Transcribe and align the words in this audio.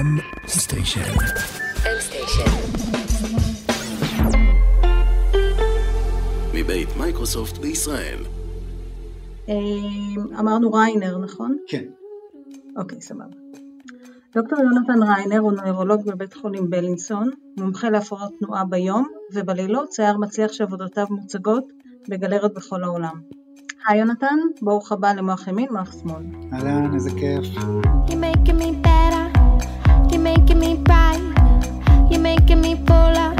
M 0.00 0.20
station. 0.48 1.00
מבית 6.54 6.88
מייקרוסופט 6.96 7.58
בישראל. 7.58 8.18
אה, 9.48 9.54
אמרנו 10.40 10.72
ריינר, 10.72 11.18
נכון? 11.18 11.56
כן. 11.68 11.84
אוקיי, 12.76 13.00
סבבה. 13.00 13.24
דוקטור 14.34 14.58
יונתן 14.58 15.02
ריינר 15.02 15.38
הוא 15.38 15.52
נוירולוג 15.52 16.06
בבית 16.06 16.34
חולים 16.34 16.70
בלינסון, 16.70 17.30
מומחה 17.56 17.90
להפרעות 17.90 18.32
תנועה 18.38 18.64
ביום, 18.64 19.06
ובלילות 19.34 19.88
צייר 19.88 20.18
מצליח 20.18 20.52
שעבודותיו 20.52 21.06
מוצגות 21.10 21.64
בגלריות 22.08 22.54
בכל 22.54 22.84
העולם. 22.84 23.20
היי 23.86 23.98
יונתן, 23.98 24.36
ברוך 24.62 24.92
הבא 24.92 25.12
למוח 25.12 25.48
ימין, 25.48 25.68
מוח 25.70 25.92
שמאל. 25.92 26.24
אהלן, 26.52 26.94
איזה 26.94 27.10
כיף. 27.10 27.46
You're 30.30 30.38
making 30.38 30.60
me 30.60 30.76
bright. 30.76 31.18
You're 32.08 32.20
making 32.20 32.60
me 32.60 32.76
fuller. 32.86 33.34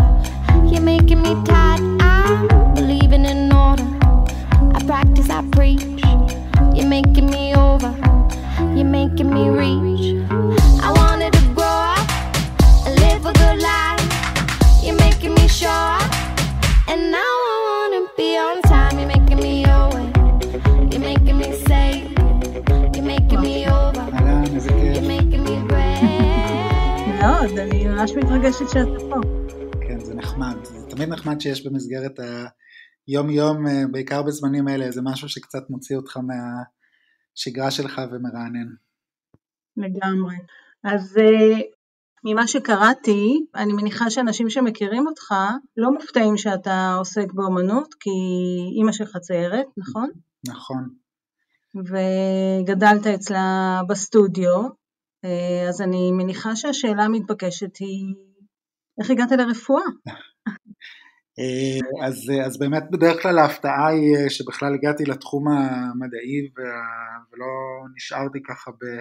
You're 0.66 0.80
making 0.80 1.22
me 1.22 1.36
tight. 1.44 1.78
I'm 2.00 2.74
believing 2.74 3.24
in 3.26 3.52
order. 3.52 3.86
I 4.74 4.82
practice, 4.84 5.30
I 5.30 5.48
preach. 5.52 5.82
You're 6.74 6.88
making 6.88 7.26
me 7.26 7.54
over. 7.54 7.94
You're 8.74 8.90
making 8.98 9.32
me 9.32 9.50
reach. 9.50 10.16
I 10.82 10.90
wanted 10.96 11.32
to 11.34 11.54
grow 11.54 11.78
up 11.94 12.10
and 12.84 12.98
live 12.98 13.24
a 13.24 13.32
good 13.34 13.62
life. 13.62 14.82
You're 14.82 14.96
making 14.96 15.34
me 15.34 15.46
up. 15.64 16.12
And 16.88 17.12
now 17.12 17.34
I 17.52 17.56
wanna 17.68 18.08
be 18.16 18.36
on 18.36 18.62
אני 27.60 27.86
ממש 27.86 28.10
מתרגשת 28.10 28.68
שאתה 28.68 29.00
פה. 29.10 29.20
כן, 29.88 30.00
זה 30.00 30.14
נחמד. 30.14 30.56
זה 30.64 30.86
תמיד 30.90 31.08
נחמד 31.08 31.40
שיש 31.40 31.66
במסגרת 31.66 32.20
היום-יום, 33.08 33.66
אה, 33.66 33.82
בעיקר 33.90 34.22
בזמנים 34.22 34.68
האלה, 34.68 34.84
איזה 34.84 35.00
משהו 35.04 35.28
שקצת 35.28 35.70
מוציא 35.70 35.96
אותך 35.96 36.16
מהשגרה 36.16 37.70
שלך 37.70 38.00
ומרענן. 38.12 38.68
לגמרי. 39.76 40.36
אז 40.84 41.18
אה, 41.18 41.60
ממה 42.24 42.46
שקראתי, 42.46 43.46
אני 43.54 43.72
מניחה 43.72 44.10
שאנשים 44.10 44.50
שמכירים 44.50 45.06
אותך 45.06 45.34
לא 45.76 45.92
מופתעים 45.92 46.36
שאתה 46.36 46.94
עוסק 46.98 47.32
באומנות, 47.32 47.94
כי 48.00 48.10
אימא 48.78 48.92
שלך 48.92 49.16
ציירת, 49.16 49.66
נכון? 49.76 50.10
נכון. 50.48 50.88
וגדלת 51.74 53.06
אצלה 53.06 53.80
בסטודיו, 53.88 54.79
אז 55.68 55.80
אני 55.80 56.12
מניחה 56.12 56.56
שהשאלה 56.56 57.02
המתבקשת 57.02 57.76
היא, 57.76 58.14
איך 59.00 59.10
הגעת 59.10 59.32
לרפואה? 59.32 59.84
אה, 61.38 62.06
אז, 62.06 62.32
אז 62.46 62.58
באמת 62.58 62.82
בדרך 62.92 63.22
כלל 63.22 63.38
ההפתעה 63.38 63.88
היא 63.88 64.16
אה, 64.16 64.30
שבכלל 64.30 64.74
הגעתי 64.74 65.04
לתחום 65.04 65.48
המדעי 65.48 66.50
ולא 66.56 67.46
נשארתי 67.96 68.38
ככה 68.48 68.70
ב- 68.70 69.00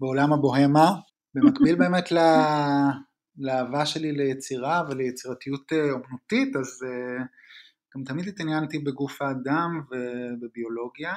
בעולם 0.00 0.32
הבוהמה. 0.32 0.90
במקביל 1.34 1.74
באמת 1.82 2.12
ל- 2.12 2.90
לאהבה 3.38 3.86
שלי 3.86 4.12
ליצירה 4.12 4.82
וליצירתיות 4.90 5.72
אה, 5.72 5.90
אומנותית, 5.90 6.56
אז 6.56 6.82
אה, 6.86 7.24
גם 7.96 8.04
תמיד 8.04 8.28
התעניינתי 8.28 8.78
בגוף 8.78 9.22
האדם 9.22 9.80
ובביולוגיה. 9.90 11.14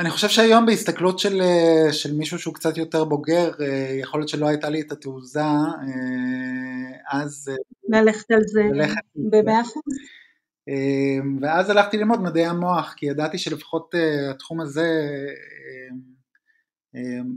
אני 0.00 0.10
חושב 0.10 0.28
שהיום 0.28 0.66
בהסתכלות 0.66 1.18
של, 1.18 1.40
אה, 1.40 1.92
של 1.92 2.14
מישהו 2.14 2.38
שהוא 2.38 2.54
קצת 2.54 2.76
יותר 2.76 3.04
בוגר, 3.04 3.50
אה, 3.60 3.96
יכול 4.00 4.20
להיות 4.20 4.28
שלא 4.28 4.48
הייתה 4.48 4.68
לי 4.68 4.80
את 4.80 4.92
התעוזה, 4.92 5.40
אה, 5.40 7.18
אז 7.20 7.50
ללכת 7.88 8.30
על 8.30 8.42
זה 8.44 8.62
ללכת. 8.62 9.00
במאה 9.30 9.60
אחוז? 9.60 9.82
ואז 11.42 11.70
הלכתי 11.70 11.96
ללמוד 11.96 12.22
מדעי 12.22 12.46
המוח, 12.46 12.94
כי 12.96 13.06
ידעתי 13.06 13.38
שלפחות 13.38 13.94
התחום 14.30 14.60
הזה 14.60 15.08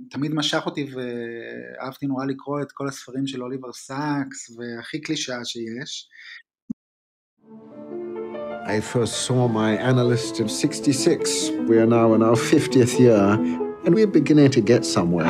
תמיד 0.09 0.33
משך 0.33 0.61
אותי 0.65 0.87
ואהבתי 0.93 2.05
נורא 2.05 2.25
לקרוא 2.25 2.61
את 2.61 2.71
כל 2.71 2.87
הספרים 2.87 3.27
של 3.27 3.43
אוליבר 3.43 3.73
סאקס, 3.73 4.57
והכי 4.57 5.01
קלישאה 5.01 5.45
שיש. 5.45 6.09
I 8.65 8.79
first 8.79 9.23
saw 9.23 9.49
my 9.49 9.75
analyst 9.75 10.39
in 10.39 10.47
66. 10.47 11.49
We 11.67 11.79
are 11.79 11.85
now 11.85 12.13
in 12.13 12.23
our 12.23 12.37
50th 12.37 12.97
year, 12.97 13.33
and 13.83 13.93
we're 13.93 14.07
beginning 14.07 14.51
to 14.51 14.61
get 14.61 14.85
somewhere. 14.85 15.25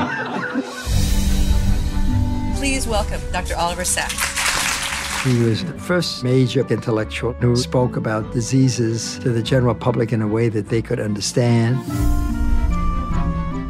Please 2.55 2.87
welcome 2.87 3.19
Dr. 3.31 3.55
Oliver 3.55 3.85
Sacks. 3.85 5.23
He 5.23 5.39
was 5.39 5.65
the 5.65 5.73
first 5.79 6.23
major 6.23 6.63
intellectual 6.67 7.33
who 7.33 7.55
spoke 7.55 7.95
about 7.95 8.31
diseases 8.33 9.17
to 9.19 9.29
the 9.29 9.41
general 9.41 9.73
public 9.73 10.13
in 10.13 10.21
a 10.21 10.27
way 10.27 10.47
that 10.49 10.69
they 10.69 10.83
could 10.83 10.99
understand. 10.99 11.77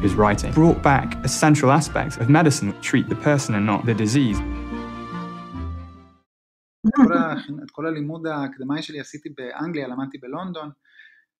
His 0.03 0.13
writing 0.13 0.51
brought 0.51 0.83
back 0.83 1.23
essential 1.23 1.71
aspects 1.71 2.17
of 2.17 2.29
medicine 2.29 2.67
that 2.67 2.81
treat 2.81 3.07
the 3.07 3.15
person 3.15 3.55
and 3.55 3.65
not 3.65 3.85
the 3.85 3.93
disease. 3.93 4.37
את 7.65 7.71
כל, 7.71 7.87
הלימוד 7.87 8.27
האקדמאי 8.27 8.81
שלי 8.81 8.99
עשיתי 8.99 9.29
באנגליה, 9.37 9.87
למדתי 9.87 10.17
בלונדון, 10.17 10.69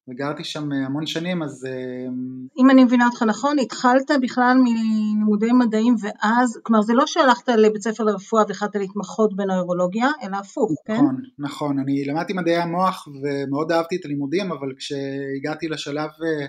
וגרתי 0.10 0.44
שם 0.44 0.72
אה, 0.72 0.86
המון 0.86 1.06
שנים, 1.06 1.44
אז 1.44 1.66
אמ, 1.66 2.48
אם 2.58 2.70
אני 2.70 2.84
מבינה 2.84 3.06
אותך 3.06 3.24
נכון, 3.24 3.60
התחלת 3.60 4.12
בכלל 4.22 4.58
מלימודי 4.64 5.52
מדעים 5.52 5.96
ואז, 6.02 6.60
כלומר 6.64 6.82
זה 6.82 6.94
לא 6.94 7.08
שהלכת 7.08 7.50
לבית 7.50 7.82
ספר 7.82 8.04
לרפואה 8.04 8.44
והחלטת 8.48 8.76
להתמחות 8.76 9.36
בנוירולוגיה, 9.36 10.08
אלא 10.24 10.38
הפוך, 10.38 10.72
כן? 10.86 10.94
נכון, 10.94 11.22
נכון, 11.40 11.80
אני 11.80 12.06
למדתי 12.06 12.34
מדעי 12.34 12.58
המוח 12.58 13.08
ומאוד 13.08 13.72
אהבתי 13.72 13.96
את 13.96 14.06
הלימודים, 14.06 14.52
אבל 14.52 14.74
כשהגעתי 14.78 15.68
לשלב 15.68 16.10
אה, 16.10 16.46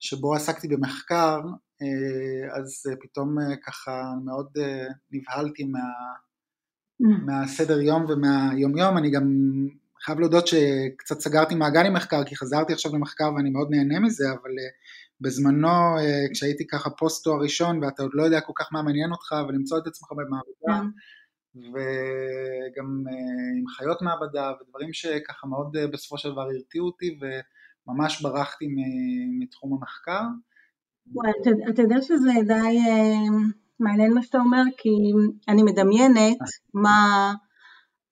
שבו 0.00 0.34
עסקתי 0.34 0.68
במחקר, 0.68 1.40
אה, 1.82 2.58
אז 2.58 2.82
אה, 2.90 2.96
פתאום 3.00 3.38
אה, 3.38 3.56
ככה 3.66 4.12
מאוד 4.24 4.48
אה, 4.58 4.86
נבהלתי 5.12 5.64
מה, 5.64 5.78
מהסדר 7.00 7.80
יום 7.80 8.04
ומהיום 8.08 8.78
יום, 8.78 8.98
אני 8.98 9.10
גם 9.10 9.22
חייב 10.04 10.20
להודות 10.20 10.46
שקצת 10.46 11.20
סגרתי 11.20 11.54
מעגל 11.54 11.86
עם 11.86 11.92
מחקר, 11.92 12.24
כי 12.24 12.36
חזרתי 12.36 12.72
עכשיו 12.72 12.94
למחקר 12.94 13.32
ואני 13.36 13.50
מאוד 13.50 13.68
נהנה 13.70 14.00
מזה, 14.00 14.24
אבל 14.30 14.50
אה, 14.50 14.68
בזמנו 15.20 15.98
אה, 15.98 16.24
כשהייתי 16.32 16.66
ככה 16.66 16.90
פוסט 16.90 17.24
תואר 17.24 17.42
ראשון 17.42 17.84
ואתה 17.84 18.02
עוד 18.02 18.10
לא 18.14 18.22
יודע 18.22 18.40
כל 18.40 18.52
כך 18.56 18.68
מה 18.72 18.82
מעניין 18.82 19.12
אותך 19.12 19.34
ולמצוא 19.48 19.78
את 19.78 19.86
עצמך 19.86 20.08
במעבדה, 20.12 20.82
כן. 20.82 21.68
וגם 21.68 23.04
אה, 23.08 23.58
עם 23.58 23.66
חיות 23.76 24.02
מעבדה 24.02 24.52
ודברים 24.60 24.92
שככה 24.92 25.46
מאוד 25.46 25.76
בסופו 25.92 26.18
של 26.18 26.32
דבר 26.32 26.42
הרתיעו 26.42 26.86
אותי 26.86 27.18
וממש 27.86 28.22
ברחתי 28.22 28.66
מתחום 29.40 29.72
המחקר. 29.72 30.22
וואי, 31.12 31.30
אתה, 31.70 31.82
יודע 31.82 32.02
שזה 32.02 32.30
די 32.46 32.78
מעניין 33.82 34.14
מה 34.14 34.22
שאתה 34.22 34.38
אומר, 34.38 34.62
כי 34.78 34.88
אני 35.48 35.62
מדמיינת 35.62 36.38
מה, 36.74 37.32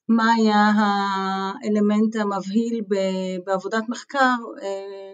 מה 0.09 0.33
היה 0.33 0.71
האלמנט 0.79 2.17
המבהיל 2.17 2.81
ב- 2.91 3.45
בעבודת 3.47 3.83
מחקר, 3.89 4.35
אה, 4.63 5.13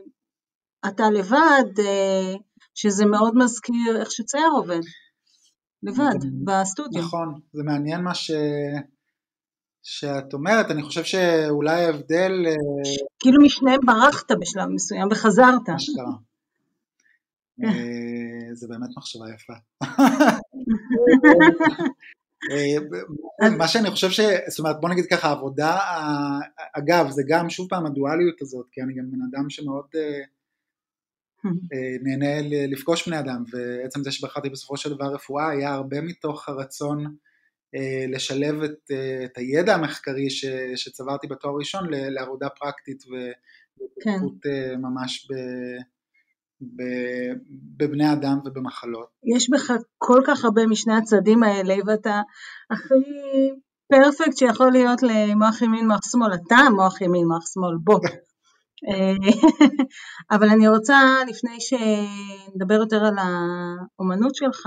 אתה 0.88 1.10
לבד, 1.10 1.80
אה, 1.80 2.34
שזה 2.74 3.06
מאוד 3.06 3.32
מזכיר 3.36 3.96
איך 4.00 4.10
שצייר 4.10 4.50
עובד, 4.56 4.80
לבד, 5.82 6.20
זה- 6.20 6.28
בסטודיו. 6.44 7.02
נכון, 7.02 7.40
זה 7.52 7.62
מעניין 7.62 8.00
מה 8.00 8.14
ש... 8.14 8.30
שאת 9.82 10.32
אומרת, 10.34 10.70
אני 10.70 10.82
חושב 10.82 11.04
שאולי 11.04 11.84
ההבדל, 11.84 12.32
אה, 12.46 12.54
כאילו 13.18 13.42
משניהם 13.44 13.80
ברחת 13.86 14.32
בשלב 14.40 14.68
מסוים 14.74 15.08
וחזרת. 15.10 15.68
מה 15.68 15.78
שקרה. 15.78 16.12
זה 18.56 18.68
באמת 18.68 18.90
מחשבה 18.96 19.24
יפה. 19.34 19.52
מה 23.58 23.68
שאני 23.68 23.90
חושב 23.90 24.10
ש... 24.10 24.20
זאת 24.48 24.58
אומרת, 24.58 24.80
בוא 24.80 24.88
נגיד 24.88 25.06
ככה, 25.06 25.30
עבודה, 25.30 25.78
אגב, 26.72 27.10
זה 27.10 27.22
גם 27.28 27.50
שוב 27.50 27.68
פעם 27.68 27.86
הדואליות 27.86 28.42
הזאת, 28.42 28.66
כי 28.72 28.82
אני 28.82 28.94
גם 28.94 29.10
בן 29.10 29.18
אדם 29.30 29.50
שמאוד 29.50 29.86
אה, 29.94 30.20
אה, 31.46 31.96
נהנה 32.02 32.48
לפגוש 32.68 33.08
בני 33.08 33.18
אדם, 33.18 33.44
ועצם 33.52 34.02
זה 34.02 34.10
שבחרתי 34.10 34.50
בסופו 34.50 34.76
של 34.76 34.94
דבר 34.94 35.14
רפואה 35.14 35.50
היה 35.50 35.74
הרבה 35.74 36.00
מתוך 36.00 36.48
הרצון 36.48 37.16
אה, 37.74 38.04
לשלב 38.08 38.62
את, 38.62 38.90
את 39.24 39.38
הידע 39.38 39.74
המחקרי 39.74 40.30
ש, 40.30 40.44
שצברתי 40.76 41.26
בתואר 41.26 41.54
ראשון 41.58 41.86
לעבודה 41.90 42.48
פרקטית 42.48 43.04
והתפתחות 43.06 44.46
אה, 44.46 44.76
ממש 44.76 45.28
ב, 45.30 45.34
בבני 47.76 48.12
אדם 48.12 48.38
ובמחלות. 48.44 49.08
יש 49.36 49.50
בך 49.50 49.72
כל 49.98 50.20
כך 50.26 50.44
הרבה 50.44 50.66
משני 50.66 50.94
הצדדים 50.94 51.42
האלה, 51.42 51.74
ואתה 51.86 52.22
הכי 52.70 52.94
פרפקט 53.88 54.36
שיכול 54.36 54.72
להיות 54.72 55.02
למוח 55.02 55.62
ימין, 55.62 55.88
מוח 55.88 56.00
שמאל. 56.10 56.34
אתה 56.34 56.56
מוח 56.74 57.00
ימין, 57.00 57.26
מוח 57.26 57.44
שמאל, 57.54 57.76
בוא. 57.84 58.00
אה, 58.88 59.14
אבל 60.36 60.48
אני 60.48 60.68
רוצה, 60.68 60.98
לפני 61.28 61.56
שנדבר 61.60 62.74
יותר 62.74 63.04
על 63.04 63.14
האומנות 63.18 64.34
שלך, 64.34 64.66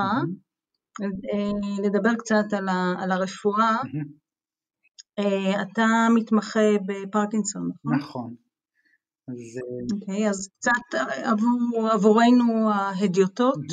אה, 1.01 1.83
לדבר 1.83 2.15
קצת 2.15 2.53
על, 2.53 2.69
ה, 2.69 2.93
על 2.99 3.11
הרפואה. 3.11 3.77
אה, 5.19 5.61
אתה 5.61 6.07
מתמחה 6.15 6.59
בפרקינסון, 6.85 7.69
נכון? 7.85 7.97
נכון. 7.97 8.35
אז, 9.31 9.57
אה, 9.57 9.95
אוקיי, 9.95 10.27
okay, 10.27 10.29
אז 10.29 10.49
קצת 10.59 10.99
עבור, 11.23 11.89
עבורנו 11.93 12.71
ההדיוטות, 12.71 13.65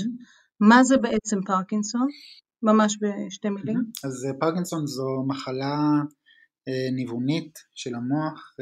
מה 0.61 0.85
זה 0.85 0.97
בעצם 0.97 1.37
פרקינסון? 1.47 2.07
ממש 2.63 2.99
בשתי 3.03 3.49
מילים. 3.49 3.79
אז 4.05 4.27
פרקינסון 4.41 4.87
זו 4.87 5.25
מחלה 5.27 5.77
ניוונית 6.93 7.59
של 7.75 7.95
המוח 7.95 8.55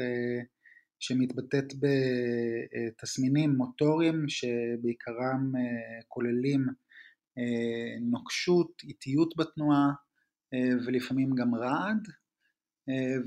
שמתבטאת 0.99 1.73
בתסמינים 1.81 3.55
מוטוריים 3.57 4.25
שבעיקרם 4.27 5.51
כוללים 6.07 6.65
נוקשות, 8.11 8.71
איטיות 8.83 9.33
בתנועה 9.37 9.91
ולפעמים 10.85 11.35
גם 11.35 11.55
רעד 11.55 12.07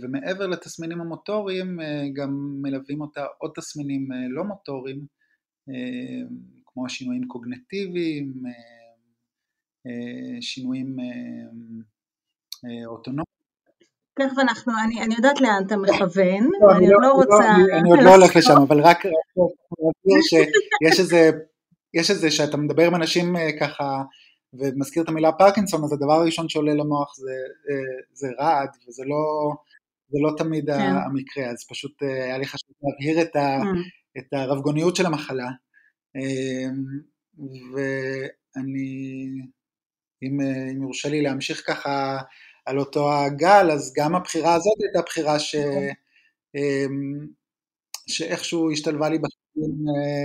ומעבר 0.02 0.46
לתסמינים 0.46 1.00
המוטוריים 1.00 1.78
גם 2.12 2.58
מלווים 2.62 3.00
אותה 3.00 3.26
עוד 3.38 3.50
תסמינים 3.56 4.08
לא 4.30 4.44
מוטוריים 4.44 5.06
כמו 6.66 6.86
השינויים 6.86 7.28
קוגנטיביים, 7.28 8.32
שינויים 10.40 10.96
אוטונומיים. 12.86 13.28
תכף 14.18 14.38
אנחנו, 14.38 14.72
אני, 14.84 15.02
אני 15.02 15.14
יודעת 15.14 15.40
לאן 15.40 15.62
אתה 15.66 15.76
מכוון, 15.76 16.44
לא, 16.60 16.70
אני, 16.70 16.78
אני 16.78 16.92
עוד 16.92 17.02
לא, 17.02 17.08
לא 17.08 17.12
רוצה... 17.12 17.54
אני 17.80 17.90
עוד 17.90 18.00
לא 18.02 18.14
הולך 18.14 18.36
לשם, 18.36 18.56
אבל 18.68 18.80
רק 18.80 19.04
להסביר 19.04 20.20
שיש 20.22 20.98
איזה, 21.00 21.30
יש 21.94 22.10
איזה, 22.10 22.30
שאתה 22.30 22.56
מדבר 22.56 22.86
עם 22.86 22.94
אנשים 22.94 23.36
אה, 23.36 23.58
ככה 23.60 24.02
ומזכיר 24.52 25.02
את 25.02 25.08
המילה 25.08 25.32
פרקינסון, 25.32 25.84
אז 25.84 25.92
הדבר 25.92 26.12
הראשון 26.12 26.48
שעולה 26.48 26.74
למוח 26.74 27.16
זה, 27.16 27.30
אה, 27.70 28.02
זה 28.12 28.28
רעד, 28.40 28.68
וזה 28.88 29.02
לא, 29.06 29.54
זה 30.08 30.18
לא 30.22 30.36
תמיד 30.36 30.66
כן. 30.66 30.80
המקרה, 30.80 31.46
אז 31.50 31.66
פשוט 31.68 32.02
אה, 32.02 32.24
היה 32.24 32.38
לי 32.38 32.46
חשוב 32.46 32.70
להבהיר 32.82 33.22
את, 33.22 33.36
ה, 33.36 33.58
mm. 33.62 34.18
את 34.18 34.32
הרבגוניות 34.32 34.96
של 34.96 35.06
המחלה. 35.06 35.48
ואני, 37.72 39.26
אם, 40.22 40.40
אם 40.72 40.82
יורשה 40.82 41.08
לי 41.08 41.22
להמשיך 41.22 41.62
ככה 41.66 42.18
על 42.66 42.78
אותו 42.78 43.12
הגל, 43.12 43.70
אז 43.72 43.92
גם 43.96 44.14
הבחירה 44.14 44.54
הזאת 44.54 44.76
הייתה 44.82 45.02
בחירה 45.06 45.38
ש... 45.38 45.54
נכון. 45.54 45.88
שאיכשהו 48.08 48.70
השתלבה 48.70 49.08
לי 49.08 49.16
אה, 49.16 49.22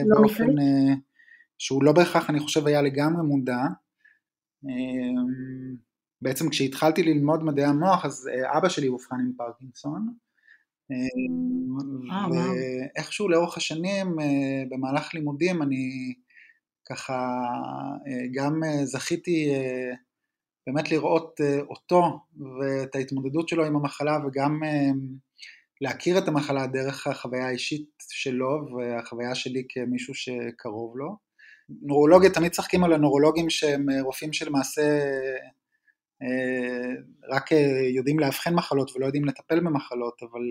לא 0.06 0.22
באופן 0.22 0.60
אה, 0.60 0.94
שהוא 1.58 1.84
לא 1.84 1.92
בהכרח, 1.92 2.30
אני 2.30 2.40
חושב, 2.40 2.68
היה 2.68 2.82
לגמרי 2.82 3.24
מודע. 3.24 3.60
אמ, 4.70 5.76
בעצם 6.22 6.50
כשהתחלתי 6.50 7.04
ללמוד 7.04 7.44
מדעי 7.44 7.66
המוח, 7.66 8.06
אז 8.06 8.30
אה, 8.34 8.58
אבא 8.58 8.70
שלי 8.70 8.88
אובחן 8.88 9.16
עם 9.20 9.32
פרקינסון. 9.38 10.14
אמ, 10.92 11.78
ואיכשהו 12.32 13.30
לאורך 13.30 13.58
השנים, 13.58 14.16
במהלך 14.70 15.14
לימודים, 15.14 15.62
אני 15.62 16.14
ככה 16.90 17.44
גם 18.34 18.62
זכיתי 18.84 19.50
באמת 20.68 20.92
לראות 20.92 21.42
אה, 21.42 21.60
אותו 21.60 22.20
ואת 22.60 22.96
ההתמודדות 22.96 23.50
שלו 23.50 23.66
עם 23.66 23.76
המחלה 23.76 24.18
וגם 24.26 24.64
אה, 24.64 24.92
להכיר 25.82 26.18
את 26.18 26.28
המחלה 26.28 26.68
דרך 26.68 27.08
החוויה 27.08 27.48
האישית 27.48 27.90
שלו 28.10 28.66
והחוויה 28.76 29.36
שלי 29.36 29.66
כמישהו 29.70 30.14
שקרוב 30.16 30.98
לו. 30.98 31.18
נורולוגיה, 31.70 32.30
תמיד 32.30 32.52
צחקים 32.52 32.84
על 32.84 32.94
הנורולוגים 32.94 33.50
שהם 33.50 33.90
אה, 33.90 34.02
רופאים 34.02 34.34
שלמעשה 34.34 34.82
רק 37.30 37.52
יודעים 37.96 38.20
לאבחן 38.20 38.56
מחלות 38.56 38.96
ולא 38.96 39.06
יודעים 39.06 39.26
לטפל 39.26 39.60
במחלות, 39.60 40.22
אבל 40.24 40.42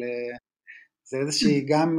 זה 1.05 1.17
איזושהי 1.17 1.64
גם, 1.69 1.99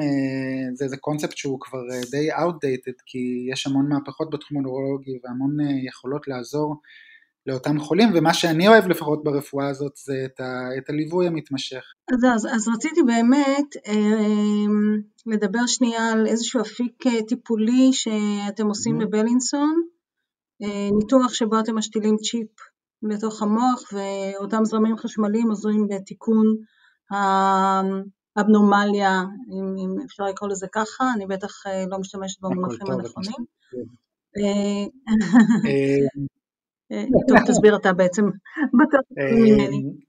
זה 0.73 0.85
איזה 0.85 0.97
קונספט 0.97 1.37
שהוא 1.37 1.59
כבר 1.61 1.79
די 2.11 2.33
outdated, 2.33 3.01
כי 3.05 3.47
יש 3.51 3.67
המון 3.67 3.89
מהפכות 3.89 4.29
בתחום 4.29 4.57
הנורולוגי 4.57 5.19
והמון 5.23 5.57
יכולות 5.87 6.27
לעזור 6.27 6.75
לאותם 7.47 7.79
חולים, 7.79 8.09
ומה 8.15 8.33
שאני 8.33 8.67
אוהב 8.67 8.87
לפחות 8.87 9.23
ברפואה 9.23 9.69
הזאת 9.69 9.91
זה 10.05 10.13
את, 10.25 10.39
ה, 10.39 10.69
את 10.77 10.89
הליווי 10.89 11.27
המתמשך. 11.27 11.83
אז, 12.13 12.19
אז, 12.35 12.47
אז 12.55 12.67
רציתי 12.75 13.03
באמת 13.03 13.87
אה, 13.87 14.65
לדבר 15.25 15.65
שנייה 15.67 16.11
על 16.11 16.27
איזשהו 16.27 16.61
אפיק 16.61 17.07
אה, 17.07 17.23
טיפולי 17.27 17.93
שאתם 17.93 18.67
עושים 18.67 19.01
mm-hmm. 19.01 19.05
בבלינסון, 19.05 19.81
אה, 20.63 20.89
ניתוח 20.97 21.33
שבו 21.33 21.59
אתם 21.59 21.77
משתילים 21.77 22.17
צ'יפ 22.17 22.49
לתוך 23.01 23.41
המוח 23.41 23.83
ואותם 23.93 24.65
זרמים 24.65 24.97
חשמליים 24.97 25.49
עוזרים 25.49 25.87
בתיקון 25.87 26.45
האבנורמליה, 28.37 29.23
אם, 29.51 29.75
אם 29.77 30.01
אפשר 30.05 30.23
לקרוא 30.23 30.49
לזה 30.49 30.67
ככה, 30.71 31.03
אני 31.15 31.25
בטח 31.27 31.67
אה, 31.67 31.85
לא 31.87 31.99
משתמשת 31.99 32.41
במונחים 32.41 32.91
הנכונים. 32.91 33.45
אה, 36.93 37.03
טוב, 37.27 37.37
תסביר 37.47 37.75
אתה 37.75 37.93
בעצם, 37.93 38.23
אה, 39.19 39.65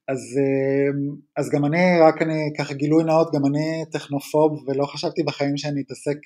אז, 0.09 0.19
אה, 0.39 0.91
אז 1.37 1.51
גם 1.51 1.65
אני, 1.65 2.01
רק 2.09 2.23
אני 2.23 2.53
ככה 2.59 2.75
גילוי 2.75 3.05
נאות, 3.05 3.29
גם 3.35 3.47
אני 3.47 3.85
טכנופוב 3.93 4.69
ולא 4.69 4.87
חשבתי 4.87 5.23
בחיים 5.23 5.57
שאני 5.57 5.83
אתעסק 5.87 6.19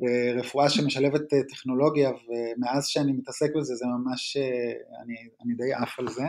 ברפואה 0.00 0.68
שמשלבת 0.68 1.20
טכנולוגיה 1.48 2.10
ומאז 2.10 2.86
שאני 2.86 3.12
מתעסק 3.12 3.56
בזה 3.56 3.74
זה 3.74 3.84
ממש, 3.86 4.36
אני, 5.04 5.14
אני 5.44 5.54
די 5.54 5.72
עף 5.72 5.98
על 5.98 6.08
זה, 6.08 6.24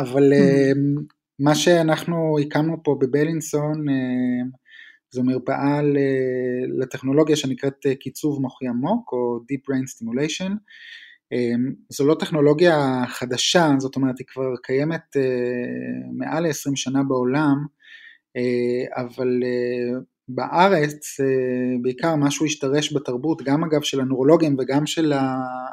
אבל 0.00 0.32
מה 1.38 1.54
שאנחנו 1.54 2.36
הקמנו 2.38 2.82
פה 2.82 2.96
בבלינסון 3.00 3.84
זו 5.14 5.22
מרפאה 5.22 5.80
לטכנולוגיה 6.78 7.36
שנקראת 7.36 7.86
אה, 7.86 7.94
קיצוב 7.94 8.40
מוחי 8.40 8.68
עמוק 8.68 9.12
או 9.12 9.38
Deep 9.38 9.60
Brain 9.70 9.84
Stimulation. 9.92 10.52
אמ, 11.32 11.72
זו 11.88 12.06
לא 12.06 12.16
טכנולוגיה 12.20 13.04
חדשה, 13.08 13.70
זאת 13.78 13.96
אומרת 13.96 14.18
היא 14.18 14.26
כבר 14.26 14.54
קיימת 14.62 15.16
אה, 15.16 15.22
מעל 16.12 16.46
ל-20 16.46 16.72
שנה 16.74 17.02
בעולם, 17.02 17.56
אה, 18.36 19.02
אבל 19.02 19.42
בארץ 20.28 21.20
בעיקר 21.82 22.16
משהו 22.16 22.46
השתרש 22.46 22.92
בתרבות, 22.92 23.42
גם 23.42 23.64
אגב 23.64 23.82
של 23.82 24.00
הנורולוגים 24.00 24.56
וגם 24.58 24.86
של 24.86 25.12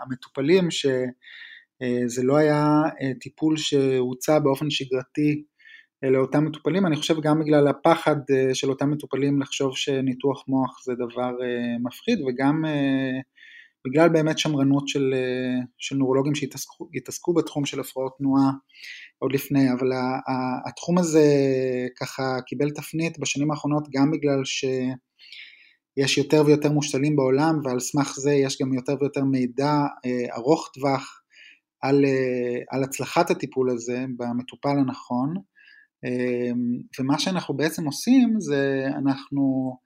המטופלים, 0.03 0.71
שזה 0.71 2.23
לא 2.23 2.37
היה 2.37 2.81
טיפול 3.19 3.57
שהוצע 3.57 4.39
באופן 4.39 4.69
שגרתי 4.69 5.43
לאותם 6.09 6.45
מטופלים, 6.45 6.85
אני 6.85 6.95
חושב 6.95 7.21
גם 7.21 7.39
בגלל 7.39 7.67
הפחד 7.67 8.15
אה, 8.31 8.55
של 8.55 8.69
אותם 8.69 8.91
מטופלים 8.91 9.41
לחשוב 9.41 9.77
שניתוח 9.77 10.43
מוח 10.47 10.83
זה 10.85 10.93
דבר 10.95 11.31
אה, 11.43 11.77
מפחיד 11.83 12.19
וגם 12.21 12.65
אה, 12.65 13.19
בגלל 13.87 14.09
באמת 14.09 14.39
שמרנות 14.39 14.87
של, 14.87 15.13
של 15.77 15.95
נורולוגים 15.95 16.35
שהתעסקו 16.35 17.33
בתחום 17.33 17.65
של 17.65 17.79
הפרעות 17.79 18.15
תנועה 18.17 18.51
עוד 19.19 19.33
לפני, 19.33 19.71
אבל 19.71 19.87
התחום 20.67 20.97
הזה 20.97 21.23
ככה 21.99 22.41
קיבל 22.45 22.69
תפנית 22.69 23.19
בשנים 23.19 23.51
האחרונות 23.51 23.87
גם 23.93 24.11
בגלל 24.11 24.45
שיש 24.45 26.17
יותר 26.17 26.43
ויותר 26.45 26.71
מושתלים 26.71 27.15
בעולם 27.15 27.59
ועל 27.63 27.79
סמך 27.79 28.13
זה 28.15 28.33
יש 28.33 28.61
גם 28.61 28.73
יותר 28.73 28.93
ויותר 29.01 29.23
מידע 29.23 29.73
ארוך 30.37 30.69
טווח 30.73 31.21
על, 31.81 32.05
על 32.71 32.83
הצלחת 32.83 33.31
הטיפול 33.31 33.69
הזה 33.69 34.05
במטופל 34.17 34.77
הנכון. 34.79 35.50
אמ, 36.05 36.81
ומה 36.99 37.19
שאנחנו 37.19 37.53
בעצם 37.53 37.85
עושים 37.85 38.35
זה 38.39 38.87
אנחנו 38.97 39.77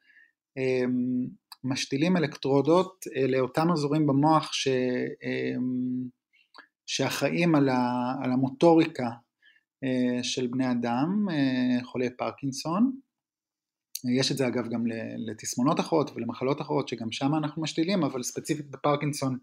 אמ, 0.57 1.27
משתילים 1.63 2.17
אלקטרודות 2.17 3.05
אה, 3.15 3.27
לאותם 3.27 3.71
אזורים 3.71 4.07
במוח 4.07 4.53
ש, 4.53 4.67
אמ, 5.23 6.07
שאחראים 6.85 7.55
על, 7.55 7.69
המוטוריקה 8.31 9.09
אה, 9.83 10.23
של 10.23 10.47
בני 10.47 10.71
אדם, 10.71 11.25
אה, 11.31 11.83
חולי 11.83 12.09
פרקינסון. 12.17 12.91
יש 14.19 14.31
את 14.31 14.37
זה 14.37 14.47
אגב 14.47 14.69
גם 14.69 14.83
לתסמונות 15.27 15.79
אחרות 15.79 16.11
ולמחלות 16.15 16.61
אחרות 16.61 16.87
שגם 16.87 17.11
שם 17.11 17.35
אנחנו 17.35 17.61
משתילים, 17.61 18.03
אבל 18.03 18.23
ספציפית 18.23 18.71
בפרקינסון 18.71 19.37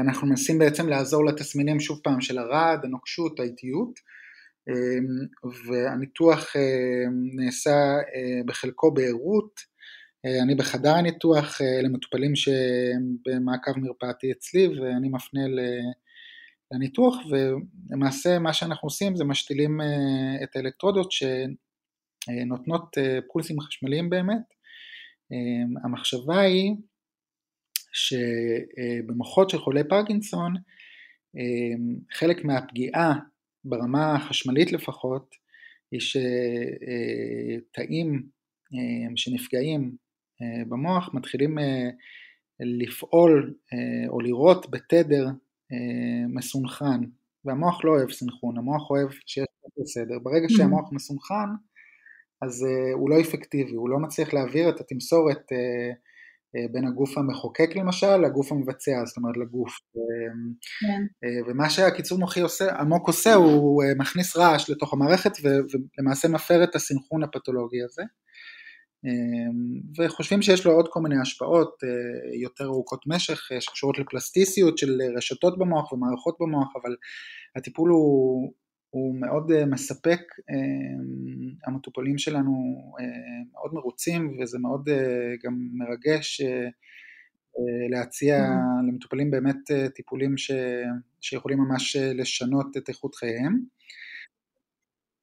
אנחנו 0.00 0.26
מנסים 0.26 0.58
בעצם 0.58 0.88
לעזור 0.88 1.24
לתסמינים 1.24 1.80
שוב 1.80 2.00
פעם 2.04 2.20
של 2.20 2.38
הרעד, 2.38 2.84
הנוקשות, 2.84 3.40
האיטיות. 3.40 3.90
אמ, 4.68 5.26
והניתוח 5.68 6.56
אמ, 6.56 7.30
נעשה 7.34 7.70
אה, 8.14 8.40
בחלקו 8.46 8.94
בערות, 8.94 9.60
אה, 10.26 10.42
אני 10.42 10.54
בחדר 10.54 10.94
הניתוח, 10.94 11.60
אה, 11.60 11.78
אלה 11.80 11.88
מטופלים 11.88 12.36
שהם 12.36 13.16
במעקב 13.26 13.78
מרפאתי 13.78 14.32
אצלי 14.32 14.68
ואני 14.68 15.08
מפנה 15.08 15.40
לניתוח 16.72 17.16
ולמעשה 17.30 18.38
מה 18.38 18.52
שאנחנו 18.52 18.86
עושים 18.86 19.16
זה 19.16 19.24
משתילים 19.24 19.80
את 20.42 20.56
האלקטרודות 20.56 21.08
שנותנות 21.12 22.96
פולסים 23.32 23.60
חשמליים 23.60 24.10
באמת. 24.10 24.54
אמ, 25.32 25.74
המחשבה 25.84 26.40
היא 26.40 26.74
שבמוחות 27.92 29.50
של 29.50 29.58
חולי 29.58 29.84
פרקינסון 29.88 30.54
חלק 32.12 32.44
מהפגיעה 32.44 33.14
ברמה 33.68 34.16
החשמלית 34.16 34.72
לפחות 34.72 35.34
היא 35.90 36.00
שתאים 37.60 38.22
שנפגעים 39.16 39.96
במוח 40.68 41.14
מתחילים 41.14 41.58
לפעול 42.60 43.54
או 44.08 44.20
לראות 44.20 44.70
בתדר 44.70 45.26
מסונכרן 46.28 47.00
והמוח 47.44 47.84
לא 47.84 47.90
אוהב 47.90 48.10
סנכרון, 48.10 48.58
המוח 48.58 48.90
אוהב 48.90 49.08
שיש 49.26 49.46
בסדר. 49.78 50.18
ברגע 50.22 50.46
שהמוח 50.48 50.92
מסונכרן 50.92 51.48
אז 52.42 52.66
הוא 52.94 53.10
לא 53.10 53.20
אפקטיבי, 53.20 53.74
הוא 53.74 53.88
לא 53.88 53.98
מצליח 53.98 54.34
להעביר 54.34 54.68
את 54.68 54.80
התמסורת 54.80 55.42
בין 56.72 56.86
הגוף 56.86 57.18
המחוקק 57.18 57.76
למשל 57.76 58.16
לגוף 58.16 58.52
המבצע, 58.52 59.04
זאת 59.04 59.16
אומרת 59.16 59.36
לגוף. 59.36 59.78
כן. 60.80 61.02
ומה 61.50 61.70
שהקיצור 61.70 62.18
מוחי 62.18 62.40
עושה, 62.40 62.76
עמוק 62.76 63.06
עושה, 63.06 63.34
הוא 63.34 63.84
מכניס 63.98 64.36
רעש 64.36 64.70
לתוך 64.70 64.92
המערכת 64.92 65.32
ולמעשה 65.42 66.28
מפר 66.28 66.64
את 66.64 66.74
הסנכרון 66.74 67.22
הפתולוגי 67.22 67.82
הזה. 67.82 68.02
וחושבים 69.98 70.42
שיש 70.42 70.66
לו 70.66 70.72
עוד 70.72 70.88
כל 70.90 71.00
מיני 71.00 71.20
השפעות 71.22 71.76
יותר 72.42 72.64
ארוכות 72.64 73.00
משך 73.06 73.40
שקשורות 73.60 73.98
לפלסטיסיות 73.98 74.78
של 74.78 75.00
רשתות 75.16 75.58
במוח 75.58 75.92
ומערכות 75.92 76.36
במוח, 76.40 76.76
אבל 76.82 76.96
הטיפול 77.56 77.90
הוא, 77.90 78.52
הוא 78.90 79.14
מאוד 79.20 79.64
מספק, 79.64 80.20
המטופלים 81.66 82.18
שלנו 82.18 82.52
מאוד 83.52 83.74
מרוצים 83.74 84.38
וזה 84.40 84.58
מאוד 84.58 84.88
גם 85.44 85.68
מרגש 85.72 86.40
להציע 87.90 88.48
למטופלים 88.88 89.30
באמת 89.30 89.70
טיפולים 89.94 90.36
ש, 90.36 90.50
שיכולים 91.20 91.58
ממש 91.58 91.96
לשנות 91.96 92.76
את 92.76 92.88
איכות 92.88 93.14
חייהם. 93.14 93.60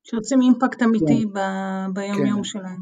שעושים 0.03 0.41
אימפקט 0.41 0.81
אמיתי 0.84 1.25
כן. 1.34 1.93
ביום 1.93 2.17
כן. 2.17 2.25
יום 2.25 2.43
שלהם. 2.43 2.79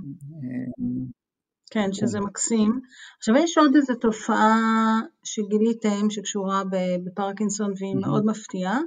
כן, 1.71 1.93
שזה 1.93 2.17
כן. 2.17 2.23
מקסים. 2.23 2.79
עכשיו 3.17 3.35
יש 3.35 3.57
עוד 3.57 3.75
איזו 3.75 3.95
תופעה 3.95 5.01
שגיליתם 5.23 6.09
שקשורה 6.09 6.63
בפרקינסון 7.05 7.73
והיא 7.79 7.95
mm-hmm. 7.95 8.07
מאוד 8.07 8.25
מפתיעה, 8.25 8.79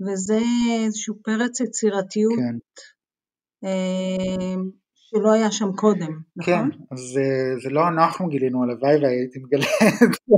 וזה 0.00 0.38
איזשהו 0.84 1.14
פרץ 1.22 1.60
יצירתיות 1.60 2.38
כן. 2.38 2.56
אה, 3.64 4.54
שלא 4.94 5.32
היה 5.32 5.52
שם 5.52 5.72
קודם, 5.76 6.20
נכון? 6.36 6.54
כן, 6.54 6.78
אז 6.90 6.98
זה, 6.98 7.22
זה 7.62 7.70
לא 7.70 7.88
אנחנו 7.88 8.28
גילינו, 8.28 8.62
הלוואי 8.62 8.96
והייתי 9.02 9.38
מגלה 9.38 9.66
את 9.88 10.12
זה. 10.28 10.34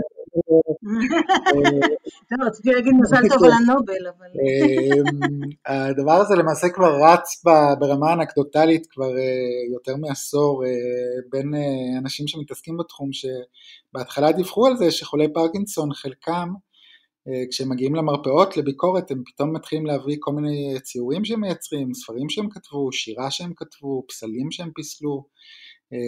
לא, 2.31 2.47
רציתי 2.47 2.71
להגיד 2.71 2.93
מזל 3.01 3.29
טוב 3.29 3.45
על 3.45 3.53
הנובל, 3.53 4.07
אבל... 4.17 4.27
אמ, 4.27 5.41
הדבר 5.67 6.13
הזה 6.13 6.35
למעשה 6.35 6.69
כבר 6.69 7.05
רץ 7.05 7.43
ברמה 7.79 8.13
אנקדוטלית 8.13 8.87
כבר 8.91 9.19
אה, 9.19 9.73
יותר 9.73 9.97
מעשור 9.97 10.65
אה, 10.65 10.71
בין 11.31 11.55
אה, 11.55 11.99
אנשים 11.99 12.29
שמתעסקים 12.29 12.77
בתחום, 12.77 13.11
שבהתחלה 13.13 14.33
דיווחו 14.33 14.67
על 14.67 14.77
זה 14.77 14.91
שחולי 14.91 15.33
פרקינסון, 15.33 15.95
חלקם, 15.95 16.49
כשהם 17.51 17.69
מגיעים 17.69 17.95
למרפאות 17.95 18.57
לביקורת 18.57 19.11
הם 19.11 19.23
פתאום 19.27 19.57
מתחילים 19.57 19.87
להביא 19.87 20.17
כל 20.21 20.33
מיני 20.33 20.75
ציורים 20.83 21.25
שהם 21.25 21.41
מייצרים, 21.41 21.95
ספרים 21.95 22.29
שהם 22.29 22.49
כתבו, 22.51 22.93
שירה 22.93 23.31
שהם 23.31 23.53
כתבו, 23.57 24.05
פסלים 24.09 24.51
שהם 24.51 24.71
פיסלו 24.75 25.25
אמ, 25.93 25.99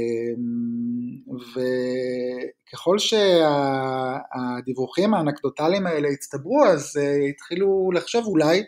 וככל 1.54 2.98
שהדיווחים 2.98 5.14
האנקדוטליים 5.14 5.86
האלה 5.86 6.08
הצטברו 6.08 6.64
אז 6.64 6.96
אה, 6.96 7.26
התחילו 7.28 7.90
לחשוב 7.94 8.26
אולי 8.26 8.62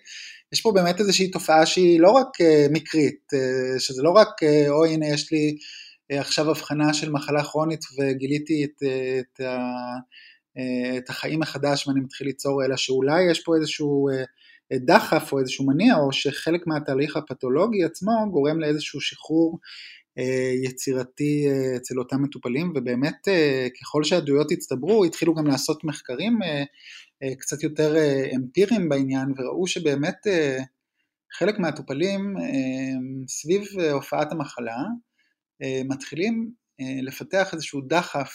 יש 0.53 0.61
פה 0.61 0.73
באמת 0.75 1.01
איזושהי 1.01 1.31
תופעה 1.31 1.67
שהיא 1.67 2.01
לא 2.01 2.11
רק 2.11 2.41
אה, 2.41 2.67
מקרית, 2.71 3.31
אה, 3.35 3.81
שזה 3.81 4.03
לא 4.03 4.11
רק 4.11 4.29
אוי 4.69 4.95
הנה 4.95 5.07
יש 5.07 5.33
לי 5.33 5.57
עכשיו 6.11 6.51
הבחנה 6.51 6.95
של 6.95 7.11
מחלה 7.11 7.45
כרונית 7.45 7.81
וגיליתי 7.99 8.65
את, 8.65 8.83
את, 9.21 9.41
את 10.99 11.11
החיים 11.11 11.41
מחדש 11.41 11.89
ואני 11.89 12.01
מתחיל 12.01 12.27
ליצור, 12.27 12.65
אלא 12.65 12.77
שאולי 12.77 13.31
יש 13.31 13.45
פה 13.45 13.57
איזשהו 13.57 14.09
דחף 14.73 15.33
או 15.33 15.39
איזשהו 15.39 15.67
מניע 15.67 15.97
או 15.97 16.13
שחלק 16.13 16.67
מהתהליך 16.67 17.17
הפתולוגי 17.17 17.85
עצמו 17.85 18.13
גורם 18.31 18.61
לאיזשהו 18.61 19.01
שחרור 19.01 19.59
אה, 20.19 20.53
יצירתי 20.65 21.47
אה, 21.49 21.77
אצל 21.77 21.99
אותם 21.99 22.23
מטופלים. 22.23 22.73
ובאמת 22.77 23.29
אה, 23.29 23.67
ככל 23.81 24.05
שהעדויות 24.05 24.53
הצטברו 24.53 25.05
התחילו 25.05 25.35
גם 25.35 25.47
לעשות 25.47 25.85
מחקרים 25.85 26.39
קצת 27.39 27.63
יותר 27.63 27.95
אמפיריים 28.37 28.89
בעניין 28.89 29.33
וראו 29.37 29.67
שבאמת 29.67 30.17
חלק 31.33 31.59
מהמטופלים 31.59 32.35
סביב 33.29 33.63
הופעת 33.93 34.33
המחלה 34.33 34.77
מתחילים 35.89 36.51
לפתח 37.03 37.55
איזשהו 37.55 37.81
דחף 37.81 38.33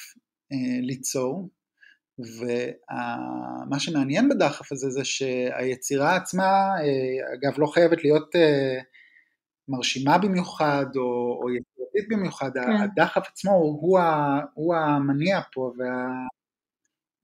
ליצור 0.82 1.50
ומה 2.20 3.80
שמעניין 3.80 4.30
בדחף 4.30 4.72
הזה 4.72 4.90
זה 4.90 5.04
שהיצירה 5.04 6.16
עצמה 6.16 6.76
אגב 7.34 7.60
לא 7.60 7.68
חייבת 7.68 8.04
להיות 8.04 8.36
מרשימה 9.70 10.18
במיוחד 10.18 10.86
או, 10.96 11.40
או 11.42 11.50
יצירתית 11.50 12.10
במיוחד, 12.10 12.52
כן. 12.54 12.76
הדחף 12.82 13.22
עצמו 13.28 13.52
הוא, 13.52 14.00
הוא 14.54 14.76
המניע 14.76 15.40
פה. 15.54 15.72
וה... 15.78 16.08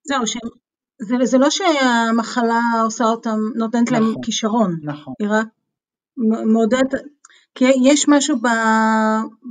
זהו, 0.03 0.27
ש... 0.27 0.37
זה, 1.01 1.15
זה 1.23 1.37
לא 1.37 1.49
שהמחלה 1.49 2.61
עושה 2.83 3.03
אותם, 3.03 3.37
נותנת 3.55 3.91
נכון, 3.91 4.03
להם 4.03 4.13
כישרון, 4.25 4.79
נכון. 4.83 5.13
היא 5.19 5.27
רק 5.29 5.47
מעודדת, 6.53 7.01
כי 7.55 7.65
יש 7.83 8.05
משהו 8.09 8.37
ב, 8.37 8.47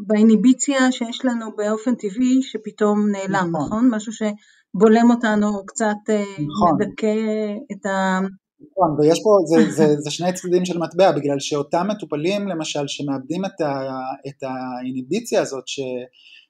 באיניביציה 0.07 0.93
שיש 0.93 1.25
לנו 1.25 1.57
באופן 1.57 1.95
טבעי 1.95 2.43
שפתאום 2.43 3.11
נעלם, 3.11 3.49
נכון? 3.51 3.67
נכון? 3.67 3.91
משהו 3.95 4.13
שבולם 4.77 5.11
אותנו, 5.11 5.67
קצת 5.67 5.97
אה, 6.09 6.23
נכון. 6.23 6.73
מדכא 6.75 7.15
את 7.73 7.87
ה... 7.87 8.21
נכון, 8.61 8.97
ויש 8.99 9.19
פה, 9.23 9.39
זה, 9.45 9.71
זה, 9.71 9.97
זה 9.99 10.11
שני 10.11 10.33
צדדים 10.33 10.65
של 10.65 10.79
מטבע, 10.79 11.13
בגלל 11.13 11.41
שאותם 11.41 11.87
מטופלים 11.91 12.49
למשל 12.49 12.89
שמאבדים 12.89 13.45
את, 13.45 13.61
ה, 13.61 13.89
את 14.29 14.43
האיניביציה 14.43 15.43
הזאת, 15.43 15.69
ש, 15.69 15.81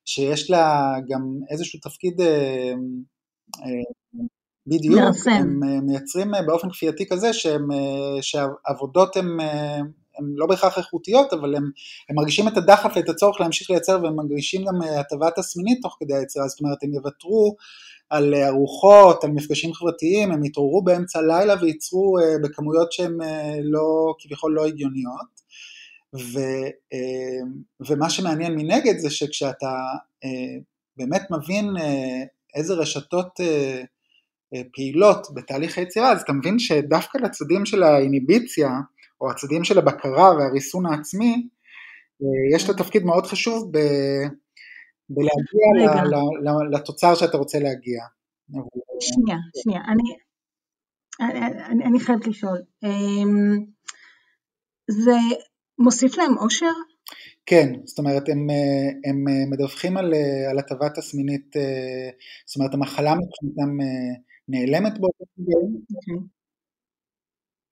שיש 0.05 0.51
לה 0.51 0.95
גם 1.09 1.21
איזשהו 1.51 1.81
תפקיד 1.83 2.21
אה, 2.21 2.73
אה, 3.63 4.21
בדיוק, 4.67 5.01
מרסן. 5.01 5.31
הם 5.31 5.61
אה, 5.63 5.81
מייצרים 5.81 6.31
באופן 6.47 6.71
כפייתי 6.71 7.07
כזה 7.09 7.33
שהם, 7.33 7.69
שהעבודות 8.21 9.17
הן 9.17 9.39
הן 10.19 10.25
לא 10.35 10.47
בהכרח 10.47 10.79
איכותיות, 10.79 11.33
אבל 11.33 11.55
הם, 11.55 11.71
הם 12.09 12.17
מרגישים 12.17 12.49
את 12.49 12.57
הדחף 12.57 12.93
ואת 12.97 13.09
הצורך 13.09 13.41
להמשיך 13.41 13.71
לייצר 13.71 13.99
והם 14.03 14.17
מרגישים 14.17 14.65
גם 14.65 14.83
הטבה 15.01 15.29
תסמינית 15.37 15.79
תוך 15.83 15.97
כדי 16.01 16.15
היצירה, 16.15 16.49
זאת 16.49 16.61
אומרת 16.61 16.79
הם 16.83 16.95
יוותרו 16.95 17.57
על 18.11 18.35
ארוחות, 18.35 19.25
על 19.25 19.31
מפגשים 19.31 19.73
חברתיים, 19.73 20.33
הם 20.33 20.43
התעוררו 20.43 20.85
באמצע 20.85 21.19
הלילה 21.19 21.55
וייצרו 21.61 22.19
אה, 22.19 22.39
בכמויות 22.43 22.93
שהן 22.93 23.23
אה, 23.23 23.57
לא, 23.63 24.15
כביכול 24.19 24.53
לא 24.55 24.67
הגיוניות. 24.67 25.47
ו, 26.15 26.39
אה, 26.93 27.41
ומה 27.89 28.11
שמעניין 28.11 28.55
מנגד 28.55 28.99
זה 28.99 29.11
שכשאתה 29.11 29.77
באמת 30.97 31.23
מבין 31.31 31.67
איזה 32.55 32.75
רשתות 32.75 33.41
פעילות 34.73 35.27
בתהליך 35.35 35.79
היצירה, 35.79 36.13
אז 36.13 36.23
אתה 36.23 36.33
מבין 36.33 36.59
שדווקא 36.59 37.19
לצדדים 37.19 37.67
של 37.67 37.83
האיניביציה, 37.83 38.69
או 39.21 39.31
הצדדים 39.31 39.65
של 39.65 39.79
הבקרה 39.79 40.35
והריסון 40.37 40.87
העצמי, 40.87 41.49
יש 42.55 42.65
את 42.65 42.71
התפקיד 42.71 43.05
מאוד 43.05 43.27
חשוב 43.27 43.71
ב... 43.73 43.79
בלהגיע 45.11 46.03
לתוצר 46.73 47.15
שאתה 47.15 47.37
רוצה 47.37 47.59
להגיע. 47.59 48.01
שנייה, 49.01 49.39
שנייה, 49.63 49.81
אני, 49.81 50.03
אני, 51.71 51.85
אני 51.85 52.01
חייבת 52.01 52.27
לשאול, 52.27 52.59
אמ, 52.85 53.65
זה 54.91 55.17
מוסיף 55.79 56.19
להם 56.19 56.39
אושר? 56.39 56.73
כן, 57.47 57.73
זאת 57.85 57.99
אומרת 57.99 58.29
הם, 58.29 58.47
הם 59.05 59.51
מדווחים 59.51 59.97
על, 59.97 60.13
על 60.51 60.59
הטבה 60.59 60.89
תסמינית, 60.97 61.57
זאת 62.47 62.57
אומרת 62.57 62.75
המחלה 62.75 63.15
מבחינתם 63.15 63.77
נעלמת 64.49 64.99
באותו 65.01 65.25
גיל. 65.39 65.81
אוקיי. 65.95 66.29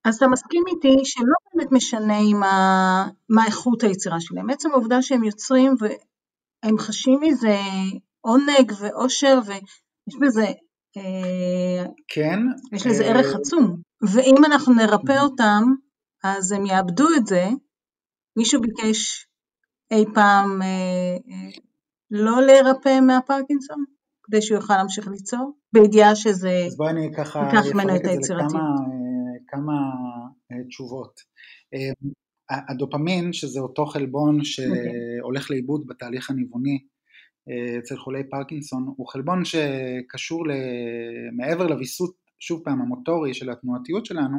אז 0.04 0.16
אתה 0.16 0.26
מסכים 0.28 0.62
איתי 0.68 1.04
שלא 1.04 1.34
באמת 1.54 1.72
משנה 1.72 2.20
מה, 2.40 3.08
מה 3.28 3.46
איכות 3.46 3.82
היצירה 3.82 4.20
שלהם, 4.20 4.50
עצם 4.50 4.70
העובדה 4.72 5.02
שהם 5.02 5.24
יוצרים 5.24 5.74
הם 6.64 6.78
חשים 6.78 7.20
מזה 7.20 7.56
עונג 8.20 8.72
ואושר 8.80 9.38
ויש 9.46 10.16
בזה, 10.20 10.46
אה, 10.96 11.84
כן, 12.08 12.38
יש 12.72 12.86
לזה 12.86 13.04
ערך 13.04 13.26
אה, 13.26 13.40
עצום, 13.40 13.76
ואם 14.14 14.44
אנחנו 14.44 14.74
נרפא 14.74 15.22
אותם 15.22 15.62
אז 16.24 16.52
הם 16.52 16.66
יאבדו 16.66 17.06
את 17.16 17.26
זה, 17.26 17.44
מישהו 18.36 18.60
ביקש 18.60 19.26
אי 19.90 20.04
פעם 20.14 20.62
אה, 20.62 21.16
לא 22.10 22.42
להירפא 22.42 23.00
מהפרקינסון? 23.00 23.84
כדי 24.26 24.42
שהוא 24.42 24.56
יוכל 24.58 24.76
להמשיך 24.76 25.08
ליצור, 25.08 25.52
בידיעה 25.72 26.16
שזה 26.16 26.66
ייקח 26.98 27.74
ממנו 27.74 27.96
את 27.96 28.04
היצירתיות. 28.04 28.62
כמה 29.48 29.72
תשובות. 30.68 31.20
הדופמין, 32.68 33.32
שזה 33.32 33.60
אותו 33.60 33.86
חלבון 33.86 34.38
שהולך 34.44 35.50
לאיבוד 35.50 35.86
בתהליך 35.86 36.30
הניווני 36.30 36.78
אצל 37.78 37.96
חולי 37.96 38.22
פרקינסון, 38.30 38.94
הוא 38.96 39.08
חלבון 39.08 39.42
שקשור 39.44 40.44
מעבר 41.32 41.66
לוויסות, 41.66 42.14
שוב 42.38 42.60
פעם, 42.64 42.80
המוטורי 42.80 43.34
של 43.34 43.50
התנועתיות 43.50 44.06
שלנו, 44.06 44.36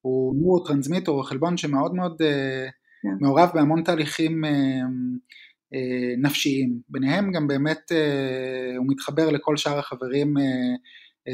הוא 0.00 0.34
נורוטרנסמיטור, 0.40 1.16
הוא 1.16 1.24
חלבון 1.24 1.56
שמאוד 1.56 1.94
מאוד 1.94 2.16
כן. 3.02 3.08
מעורב 3.20 3.50
בהמון 3.54 3.82
תהליכים 3.82 4.44
נפשיים, 6.18 6.80
ביניהם 6.88 7.32
גם 7.32 7.46
באמת 7.46 7.92
הוא 8.76 8.86
מתחבר 8.88 9.30
לכל 9.30 9.56
שאר 9.56 9.78
החברים 9.78 10.34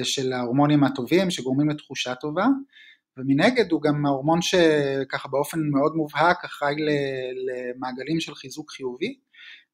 של 0.02 0.32
ההורמונים 0.32 0.84
הטובים 0.84 1.30
שגורמים 1.30 1.68
לתחושה 1.68 2.14
טובה, 2.14 2.46
ומנגד 3.18 3.72
הוא 3.72 3.82
גם 3.82 4.06
ההורמון 4.06 4.42
שככה 4.42 5.28
באופן 5.28 5.58
מאוד 5.72 5.96
מובהק 5.96 6.44
אחראי 6.44 6.74
למעגלים 7.46 8.20
של 8.20 8.34
חיזוק 8.34 8.70
חיובי, 8.70 9.18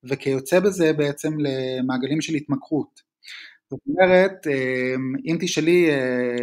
וכיוצא 0.04 0.60
בזה 0.60 0.92
בעצם 0.92 1.32
למעגלים 1.38 2.20
של 2.20 2.34
התמכרות. 2.34 3.12
זאת 3.70 3.80
אומרת, 3.88 4.46
אם 5.24 5.36
תשאלי 5.40 5.90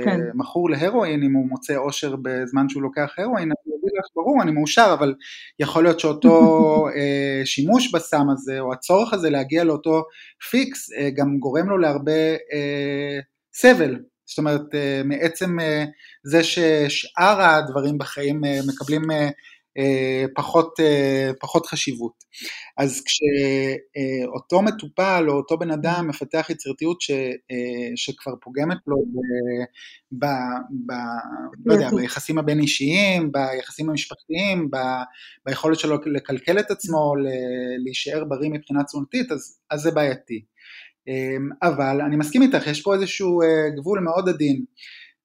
כן. 0.06 0.20
מכור 0.34 0.70
להרואין, 0.70 1.24
אם 1.24 1.34
הוא 1.34 1.48
מוצא 1.50 1.76
אושר 1.76 2.16
בזמן 2.22 2.70
שהוא 2.70 2.84
לוקח 2.84 3.14
הרואין, 3.18 3.44
אני 3.44 3.76
אגיד 3.80 3.92
לך, 4.00 4.06
ברור, 4.16 4.42
אני 4.42 4.52
מאושר, 4.52 4.96
אבל 5.00 5.16
יכול 5.60 5.84
להיות 5.84 6.00
שאותו 6.00 6.86
שימוש 7.46 7.96
בסם 7.96 8.30
הזה, 8.30 8.60
או 8.60 8.74
הצורך 8.74 9.14
הזה 9.14 9.30
להגיע 9.30 9.64
לאותו 9.64 10.04
פיקס, 10.50 10.90
גם 11.16 11.38
גורם 11.40 11.70
לו 11.70 11.78
להרבה 11.78 12.36
סבל, 13.54 14.00
זאת 14.30 14.38
אומרת 14.38 14.76
אה, 14.76 15.02
מעצם 15.06 15.60
אה, 15.60 15.86
זה 16.24 16.44
ששאר 16.44 17.42
הדברים 17.42 17.98
בחיים 17.98 18.46
אה, 18.46 18.60
מקבלים 18.68 19.02
פחות, 20.36 20.80
פחות 21.40 21.66
חשיבות. 21.66 22.14
אז 22.78 23.04
כשאותו 23.06 24.62
מטופל 24.62 25.26
או 25.28 25.34
אותו 25.34 25.58
בן 25.58 25.72
אדם 25.72 26.08
מפתח 26.08 26.48
יצירתיות 26.50 27.02
ש, 27.02 27.12
שכבר 27.96 28.34
פוגמת 28.42 28.78
לו 28.88 28.98
ב, 30.12 30.26
ב, 30.26 30.26
ב, 30.86 30.94
לא 31.66 31.74
יודע, 31.74 31.90
ביחסים 31.90 32.38
הבין 32.38 32.60
אישיים, 32.60 33.32
ביחסים 33.32 33.90
המשפחתיים, 33.90 34.72
ב, 34.72 34.78
ביכולת 35.46 35.80
שלו 35.80 35.98
לקלקל 36.06 36.60
את 36.60 36.72
עצמו, 36.72 37.14
להישאר 37.86 38.24
בריא 38.24 38.50
מבחינה 38.50 38.84
תזונתית, 38.84 39.32
אז, 39.32 39.60
אז 39.70 39.82
זה 39.82 39.92
בעייתי. 39.92 40.44
אמ, 41.10 41.50
אבל 41.64 42.02
אני 42.02 42.16
מסכים 42.16 42.42
איתך, 42.42 42.68
יש 42.68 42.82
פה 42.82 42.96
איזשהו 42.96 43.42
אה, 43.42 43.70
גבול 43.78 44.00
מאוד 44.00 44.30
עדין, 44.30 44.66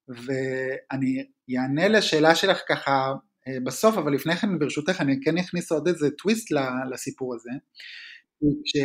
ואני 0.07 1.25
אענה 1.57 1.87
לשאלה 1.87 2.35
שלך 2.35 2.61
ככה 2.69 3.13
אה, 3.47 3.57
בסוף, 3.63 3.97
אבל 3.97 4.13
לפני 4.13 4.35
כן 4.35 4.59
ברשותך 4.59 5.01
אני 5.01 5.19
כן 5.23 5.37
אכניס 5.37 5.71
עוד 5.71 5.87
איזה 5.87 6.09
טוויסט 6.11 6.51
לסיפור 6.91 7.35
הזה. 7.35 7.49
כש, 8.65 8.77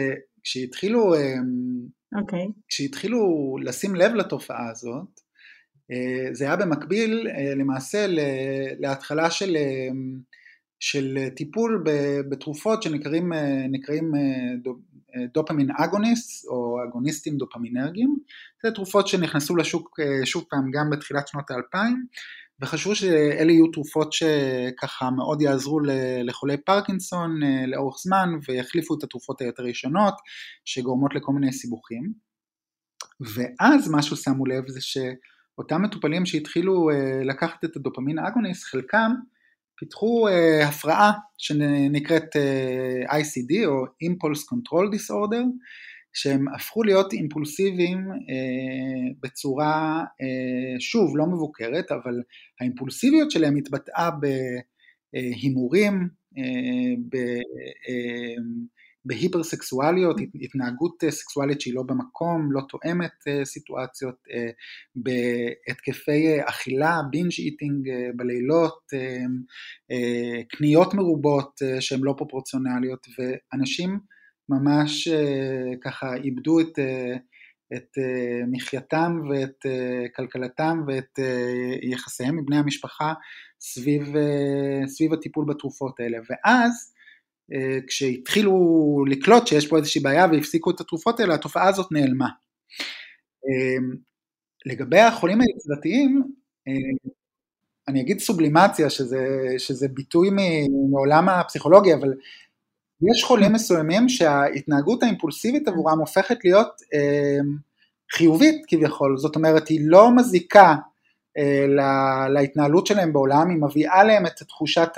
כשהתחילו, 0.42 1.14
okay. 1.14 1.18
אמ, 1.18 2.20
אוקיי. 2.20 2.46
כשהתחילו 2.68 3.20
לשים 3.62 3.94
לב 3.94 4.14
לתופעה 4.14 4.70
הזאת, 4.70 5.20
אה, 5.90 6.34
זה 6.34 6.44
היה 6.44 6.56
במקביל 6.56 7.26
למעשה 7.56 8.06
להתחלה 8.78 9.30
של, 9.30 9.56
של 10.80 11.28
טיפול 11.36 11.84
בתרופות 12.30 12.82
שנקראים 12.82 14.12
דופמין 15.34 15.68
אגוניסט 15.78 16.46
או 16.48 16.78
אגוניסטים 16.88 17.36
דופמינרגיים, 17.36 18.16
זה 18.62 18.70
תרופות 18.70 19.08
שנכנסו 19.08 19.56
לשוק 19.56 20.00
אה, 20.00 20.26
שוב 20.26 20.44
פעם 20.50 20.70
גם 20.70 20.90
בתחילת 20.90 21.28
שנות 21.28 21.50
האלפיים 21.50 22.06
וחשבו 22.62 22.94
שאלה 22.94 23.52
יהיו 23.52 23.66
תרופות 23.66 24.12
שככה 24.12 25.10
מאוד 25.10 25.42
יעזרו 25.42 25.80
לחולי 26.24 26.56
פרקינסון 26.56 27.42
אה, 27.42 27.66
לאורך 27.66 27.96
זמן 28.02 28.28
ויחליפו 28.48 28.98
את 28.98 29.02
התרופות 29.02 29.40
היותר 29.40 29.66
ישנות 29.66 30.14
שגורמות 30.64 31.14
לכל 31.14 31.32
מיני 31.32 31.52
סיבוכים. 31.52 32.12
ואז 33.34 33.88
מה 33.88 34.02
ששמו 34.02 34.46
לב 34.46 34.68
זה 34.68 34.80
שאותם 34.80 35.82
מטופלים 35.82 36.26
שהתחילו 36.26 36.90
אה, 36.90 37.24
לקחת 37.24 37.64
את 37.64 37.76
הדופמין 37.76 38.18
אגוניסט 38.18 38.64
חלקם 38.64 39.10
פיתחו 39.80 40.28
uh, 40.28 40.64
הפרעה 40.64 41.12
שנקראת 41.38 42.36
uh, 42.36 43.10
ICD 43.10 43.66
או 43.66 43.84
Impulse 43.84 44.42
Control 44.54 44.94
Disorder 44.94 45.44
שהם 46.12 46.48
הפכו 46.54 46.82
להיות 46.82 47.12
אימפולסיביים 47.12 47.98
uh, 48.12 49.14
בצורה 49.22 50.04
uh, 50.04 50.80
שוב 50.80 51.16
לא 51.16 51.26
מבוקרת 51.26 51.92
אבל 51.92 52.22
האימפולסיביות 52.60 53.30
שלהם 53.30 53.56
התבטאה 53.56 54.10
בהימורים, 55.12 56.08
uh, 56.34 56.38
בהיפרסקסואליות, 59.04 60.16
התנהגות 60.42 61.04
אה, 61.04 61.10
סקסואלית 61.10 61.60
שהיא 61.60 61.74
לא 61.74 61.82
במקום, 61.82 62.52
לא 62.52 62.60
תואמת 62.68 63.12
אה, 63.28 63.44
סיטואציות, 63.44 64.14
אה, 64.32 64.50
בהתקפי 64.96 66.26
אכילה, 66.44 67.00
בינג' 67.10 67.32
איטינג 67.38 67.88
בלילות, 68.16 68.80
קניות 70.48 70.94
מרובות 70.94 71.60
שהן 71.80 72.00
לא 72.02 72.14
פרופורציונליות, 72.18 73.06
ואנשים 73.18 73.98
ממש 74.48 75.08
ככה 75.84 76.14
איבדו 76.14 76.60
את, 76.60 76.78
את 77.76 77.88
מחייתם 78.52 79.20
ואת 79.30 79.66
כלכלתם 80.16 80.82
ואת 80.86 81.18
יחסיהם 81.82 82.38
עם 82.38 82.46
בני 82.46 82.56
המשפחה 82.56 83.12
סביב, 83.60 84.14
סביב 84.86 85.12
הטיפול 85.12 85.44
בתרופות 85.48 86.00
האלה. 86.00 86.18
ואז 86.30 86.92
כשהתחילו 87.86 88.54
לקלוט 89.08 89.46
שיש 89.46 89.66
פה 89.66 89.76
איזושהי 89.76 90.00
בעיה 90.00 90.26
והפסיקו 90.32 90.70
את 90.70 90.80
התרופות 90.80 91.20
האלה, 91.20 91.34
התופעה 91.34 91.68
הזאת 91.68 91.92
נעלמה. 91.92 92.28
אה, 93.46 93.96
לגבי 94.66 95.00
החולים 95.00 95.40
היצירתיים, 95.40 96.22
אה, 96.68 96.72
אני 97.88 98.00
אגיד 98.00 98.18
סובלימציה, 98.18 98.90
שזה, 98.90 99.26
שזה 99.58 99.88
ביטוי 99.88 100.30
מעולם 100.90 101.28
הפסיכולוגיה, 101.28 101.96
אבל 101.96 102.08
יש 103.12 103.24
חולים 103.24 103.52
מסוימים 103.52 104.08
שההתנהגות 104.08 105.02
האימפולסיבית 105.02 105.68
עבורם 105.68 105.98
הופכת 105.98 106.44
להיות 106.44 106.80
חיובית 108.12 108.62
כביכול, 108.68 109.18
זאת 109.18 109.36
אומרת 109.36 109.68
היא 109.68 109.80
לא 109.82 110.16
מזיקה 110.16 110.74
להתנהלות 112.28 112.86
שלהם 112.86 113.12
בעולם, 113.12 113.50
היא 113.50 113.58
מביאה 113.60 114.04
להם 114.04 114.26
את 114.26 114.42
תחושת 114.48 114.90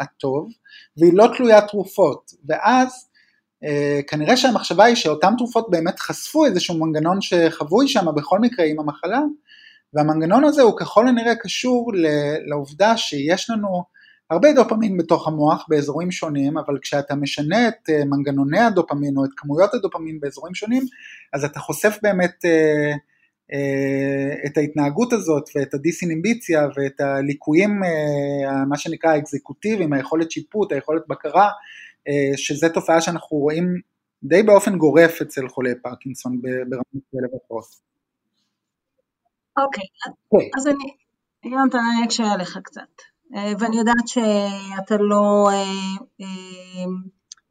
הטוב, 0.00 0.48
והיא 0.96 1.12
לא 1.14 1.28
תלוית 1.36 1.64
תרופות, 1.68 2.30
ואז 2.48 3.08
אה, 3.64 4.00
כנראה 4.08 4.36
שהמחשבה 4.36 4.84
היא 4.84 4.94
שאותן 4.94 5.32
תרופות 5.38 5.70
באמת 5.70 6.00
חשפו 6.00 6.46
איזשהו 6.46 6.78
מנגנון 6.78 7.20
שחבוי 7.20 7.88
שם 7.88 8.06
בכל 8.16 8.38
מקרה 8.38 8.66
עם 8.66 8.80
המחלה, 8.80 9.20
והמנגנון 9.94 10.44
הזה 10.44 10.62
הוא 10.62 10.78
ככל 10.78 11.08
הנראה 11.08 11.34
קשור 11.34 11.92
לעובדה 12.46 12.96
שיש 12.96 13.50
לנו 13.50 13.84
הרבה 14.30 14.52
דופמין 14.52 14.96
בתוך 14.96 15.28
המוח 15.28 15.66
באזורים 15.68 16.10
שונים, 16.10 16.58
אבל 16.58 16.78
כשאתה 16.82 17.14
משנה 17.14 17.68
את 17.68 17.90
אה, 17.90 18.04
מנגנוני 18.04 18.60
הדופמין 18.60 19.16
או 19.16 19.24
את 19.24 19.30
כמויות 19.36 19.74
הדופמין 19.74 20.20
באזורים 20.20 20.54
שונים, 20.54 20.82
אז 21.32 21.44
אתה 21.44 21.60
חושף 21.60 21.98
באמת 22.02 22.44
אה, 22.44 22.92
את 24.46 24.56
ההתנהגות 24.56 25.12
הזאת 25.12 25.48
ואת 25.56 25.74
הדיסאיניביציה 25.74 26.68
ואת 26.76 27.00
הליקויים, 27.00 27.84
אה, 27.84 28.64
מה 28.68 28.78
שנקרא 28.78 29.10
האקזקוטיביים, 29.10 29.92
היכולת 29.92 30.30
שיפוט, 30.30 30.72
היכולת 30.72 31.02
בקרה, 31.08 31.48
אה, 32.08 32.36
שזה 32.36 32.68
תופעה 32.68 33.00
שאנחנו 33.00 33.36
רואים 33.36 33.64
די 34.22 34.42
באופן 34.42 34.78
גורף 34.78 35.22
אצל 35.22 35.48
חולי 35.48 35.70
פרקינסון 35.82 36.40
ברמות 36.42 37.04
כאלה 37.12 37.28
ואחרות. 37.32 37.64
אוקיי, 39.58 39.84
כן. 40.30 40.58
אז 40.58 40.66
אני, 40.66 40.94
יונתן, 41.44 41.78
אני 41.78 42.06
אקשה 42.06 42.24
עליך 42.24 42.58
קצת, 42.64 43.02
ואני 43.60 43.78
יודעת 43.78 44.08
שאתה 44.08 44.96
לא 44.96 45.48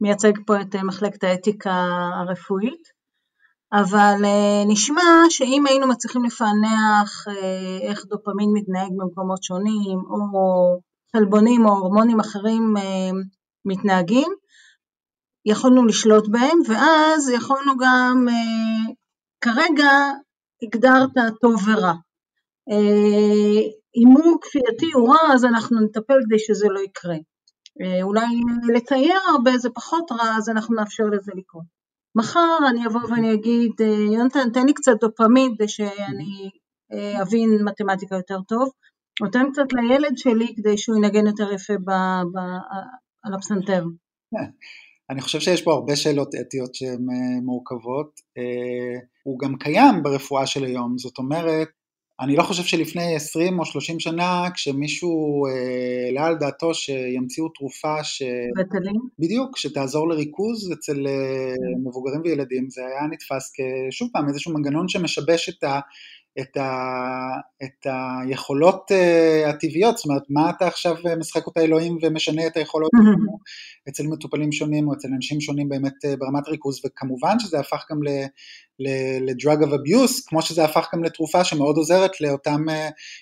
מייצג 0.00 0.32
פה 0.46 0.60
את 0.60 0.76
מחלקת 0.76 1.24
האתיקה 1.24 1.84
הרפואית, 2.20 2.95
אבל 3.72 4.24
אה, 4.24 4.62
נשמע 4.66 5.02
שאם 5.30 5.66
היינו 5.66 5.86
מצליחים 5.86 6.24
לפענח 6.24 7.28
אה, 7.28 7.88
איך 7.88 8.06
דופמין 8.06 8.50
מתנהג 8.54 8.90
במקומות 8.96 9.42
שונים, 9.42 9.98
או 9.98 10.80
חלבונים 11.16 11.66
או 11.66 11.70
הורמונים 11.70 12.20
אחרים 12.20 12.74
אה, 12.76 13.10
מתנהגים, 13.64 14.32
יכולנו 15.44 15.86
לשלוט 15.86 16.28
בהם, 16.28 16.58
ואז 16.68 17.30
יכולנו 17.30 17.72
גם, 17.78 18.26
כרגע 19.40 19.90
הגדרת 20.62 21.10
טוב 21.40 21.68
ורע. 21.68 21.92
הימור 23.94 24.38
כפייתי 24.42 24.90
הוא 24.94 25.14
רע, 25.14 25.34
אז 25.34 25.44
אנחנו 25.44 25.80
נטפל 25.80 26.18
כדי 26.24 26.38
שזה 26.38 26.66
לא 26.68 26.80
יקרה. 26.80 27.16
אולי 28.02 28.26
לצייר 28.74 29.18
הרבה 29.30 29.58
זה 29.58 29.68
פחות 29.74 30.12
רע, 30.12 30.36
אז 30.36 30.48
אנחנו 30.48 30.74
נאפשר 30.74 31.04
לזה 31.04 31.32
לקרות. 31.36 31.75
מחר 32.16 32.58
אני 32.70 32.86
אבוא 32.86 33.00
ואני 33.10 33.34
אגיד, 33.34 33.72
אה, 33.80 34.14
יונתן, 34.14 34.50
תן 34.54 34.66
לי 34.66 34.74
קצת 34.74 34.92
דופמין 35.00 35.54
כדי 35.54 35.68
שאני 35.68 36.50
אה, 36.92 37.22
אבין 37.22 37.50
מתמטיקה 37.64 38.16
יותר 38.16 38.40
טוב, 38.48 38.68
נותן 39.22 39.44
קצת 39.52 39.72
לילד 39.72 40.18
שלי 40.18 40.54
כדי 40.56 40.78
שהוא 40.78 40.96
ינגן 40.96 41.26
יותר 41.26 41.52
יפה 41.52 41.74
ב, 41.74 41.90
ב, 42.32 42.38
על 43.24 43.34
הפסנתר. 43.34 43.84
אני 45.10 45.20
חושב 45.20 45.40
שיש 45.40 45.62
פה 45.62 45.72
הרבה 45.72 45.96
שאלות 45.96 46.34
אתיות 46.40 46.74
שהן 46.74 47.06
אה, 47.10 47.40
מורכבות. 47.44 48.20
הוא 49.24 49.38
גם 49.38 49.56
קיים 49.56 50.02
ברפואה 50.02 50.46
של 50.46 50.64
היום, 50.64 50.98
זאת 50.98 51.18
אומרת, 51.18 51.68
אני 52.20 52.36
לא 52.36 52.42
חושב 52.42 52.62
שלפני 52.62 53.14
20 53.14 53.58
או 53.58 53.64
30 53.64 54.00
שנה, 54.00 54.44
כשמישהו 54.54 55.46
העלה 55.46 56.20
אה, 56.20 56.26
על 56.26 56.36
דעתו 56.38 56.74
שימציאו 56.74 57.48
תרופה 57.48 58.04
ש... 58.04 58.22
בטלים? 58.58 59.00
בדיוק, 59.18 59.56
שתעזור 59.56 60.08
לריכוז 60.08 60.72
אצל 60.72 61.06
כן. 61.06 61.88
מבוגרים 61.88 62.20
וילדים, 62.24 62.70
זה 62.70 62.80
היה 62.86 63.06
נתפס 63.10 63.52
כשוב 63.90 64.08
פעם 64.12 64.28
איזשהו 64.28 64.52
מנגנון 64.54 64.88
שמשבש 64.88 65.48
את 65.48 65.64
ה... 65.64 65.80
את, 66.40 66.56
ה, 66.56 66.70
את 67.62 67.86
היכולות 67.86 68.90
uh, 68.90 69.48
הטבעיות, 69.48 69.96
זאת 69.96 70.06
אומרת, 70.06 70.22
מה 70.30 70.50
אתה 70.50 70.66
עכשיו 70.66 70.96
משחק 71.18 71.46
אותה 71.46 71.60
אלוהים 71.60 71.98
ומשנה 72.02 72.46
את 72.46 72.56
היכולות 72.56 72.90
mm-hmm. 72.94 73.88
אצל 73.88 74.02
מטופלים 74.06 74.52
שונים 74.52 74.88
או 74.88 74.94
אצל 74.94 75.08
אנשים 75.16 75.40
שונים 75.40 75.68
באמת 75.68 75.92
uh, 76.04 76.16
ברמת 76.18 76.48
ריכוז, 76.48 76.80
וכמובן 76.86 77.38
שזה 77.38 77.60
הפך 77.60 77.84
גם 77.90 78.00
ל-drug 78.78 79.60
of 79.64 79.68
abuse, 79.68 80.22
כמו 80.26 80.42
שזה 80.42 80.64
הפך 80.64 80.88
גם 80.94 81.04
לתרופה 81.04 81.44
שמאוד 81.44 81.76
עוזרת 81.76 82.20
לאותם 82.20 82.68
uh, 82.68 82.72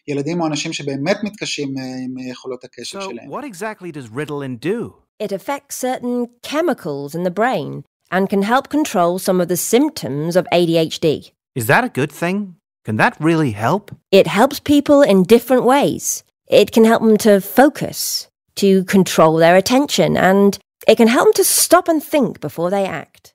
ילדים 0.08 0.40
או 0.40 0.46
אנשים 0.46 0.72
שבאמת 0.72 1.16
מתקשים 1.22 1.68
uh, 1.68 1.80
עם 2.04 2.28
יכולות 2.30 2.64
הקשב 2.64 2.98
so 2.98 3.02
שלהם. 3.02 3.30
what 3.30 3.44
exactly 3.44 3.92
does 3.92 4.08
Ritalin 4.08 4.60
do? 4.60 4.94
It 5.22 5.32
affects 5.32 5.76
certain 5.76 6.26
chemicals 6.42 7.14
in 7.14 7.22
the 7.22 7.30
brain 7.30 7.84
and 8.10 8.28
can 8.28 8.42
help 8.42 8.68
control 8.68 9.18
some 9.18 9.40
of 9.40 9.48
the 9.48 9.56
symptoms 9.56 10.34
of 10.36 10.44
ADHD. 10.52 11.30
Is 11.54 11.66
that 11.68 11.84
a 11.84 11.88
good 11.88 12.10
thing? 12.10 12.56
Can 12.86 12.96
that 12.96 13.14
really 13.28 13.52
help? 13.52 13.84
It 14.20 14.26
helps 14.26 14.58
people 14.60 15.00
in 15.02 15.22
different 15.34 15.64
ways. 15.64 16.22
It 16.62 16.68
can 16.74 16.84
help 16.84 17.02
them 17.02 17.16
to 17.28 17.40
focus, 17.40 18.28
to 18.62 18.84
control 18.84 19.34
their 19.36 19.56
attention, 19.56 20.10
and 20.16 20.58
it 20.90 20.96
can 21.00 21.08
help 21.08 21.24
them 21.26 21.38
to 21.40 21.44
stop 21.44 21.88
and 21.88 22.00
think 22.12 22.40
before 22.40 22.70
they 22.70 22.86
act. 22.86 23.30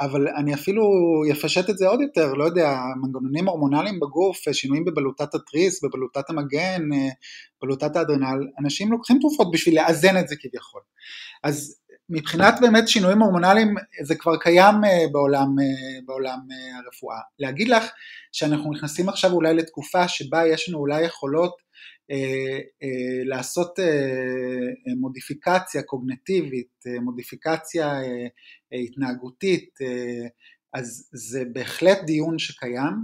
אבל 0.00 0.28
אני 0.38 0.54
אפילו 0.54 0.82
יפשט 1.30 1.70
את 1.70 1.78
זה 1.78 1.88
עוד 1.88 2.00
יותר, 2.00 2.32
לא 2.34 2.44
יודע, 2.44 2.76
מנגנונים 3.02 3.48
הורמונליים 3.48 4.00
בגוף, 4.00 4.52
שינויים 4.52 4.84
בבלוטת 4.84 5.34
התריס, 5.34 5.84
בבלוטת 5.84 6.30
המגן, 6.30 6.82
בלוטת 7.62 7.96
האדרנל, 7.96 8.38
אנשים 8.60 8.92
לוקחים 8.92 9.18
תרופות 9.20 9.50
בשביל 9.52 9.82
לאזן 9.82 10.16
את 10.18 10.28
זה 10.28 10.34
כביכול. 10.40 10.80
אז 11.42 11.74
מבחינת 12.10 12.54
באמת 12.60 12.88
שינויים 12.88 13.22
הורמונליים 13.22 13.74
זה 14.02 14.14
כבר 14.14 14.36
קיים 14.36 14.84
אה, 14.84 15.04
בעולם, 15.12 15.48
אה, 15.60 16.00
בעולם 16.06 16.38
אה, 16.52 16.78
הרפואה. 16.78 17.18
להגיד 17.38 17.68
לך 17.68 17.84
שאנחנו 18.32 18.72
נכנסים 18.72 19.08
עכשיו 19.08 19.32
אולי 19.32 19.54
לתקופה 19.54 20.08
שבה 20.08 20.46
יש 20.46 20.68
לנו 20.68 20.78
אולי 20.78 21.04
יכולות 21.04 21.56
אה, 22.10 22.58
אה, 22.82 23.24
לעשות 23.24 23.78
אה, 23.78 24.94
מודיפיקציה 24.96 25.82
קוגנטיבית, 25.82 26.84
מודיפיקציה 27.02 28.00
התנהגותית, 28.72 29.70
אז 30.74 31.08
זה 31.12 31.44
בהחלט 31.52 31.98
דיון 32.04 32.38
שקיים 32.38 32.94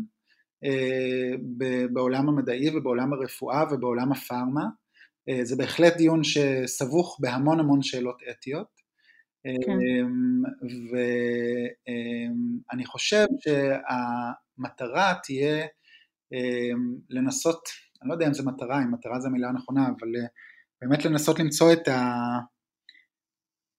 בעולם 1.93 2.29
המדעי 2.29 2.77
ובעולם 2.77 3.13
הרפואה 3.13 3.65
ובעולם 3.71 4.13
הפארמה. 4.13 4.65
זה 5.43 5.57
בהחלט 5.57 5.97
דיון 5.97 6.21
שסבוך 6.25 7.19
בהמון 7.21 7.61
המון 7.61 7.83
שאלות 7.83 8.19
אתיות. 8.31 8.76
כן. 9.67 9.79
ואני 12.71 12.87
חושב 12.87 13.27
שהמטרה 13.41 15.15
תהיה 15.23 15.67
לנסות, 17.11 17.69
אני 18.03 18.09
לא 18.09 18.15
יודע 18.15 18.27
אם 18.27 18.35
זו 18.35 18.45
מטרה, 18.45 18.83
אם 18.83 18.95
מטרה 18.95 19.21
זו 19.21 19.29
המילה 19.29 19.49
הנכונה, 19.49 19.87
אבל 19.87 20.09
באמת 20.81 21.05
לנסות 21.05 21.39
למצוא 21.39 21.73
את, 21.73 21.89
ה, 21.89 22.15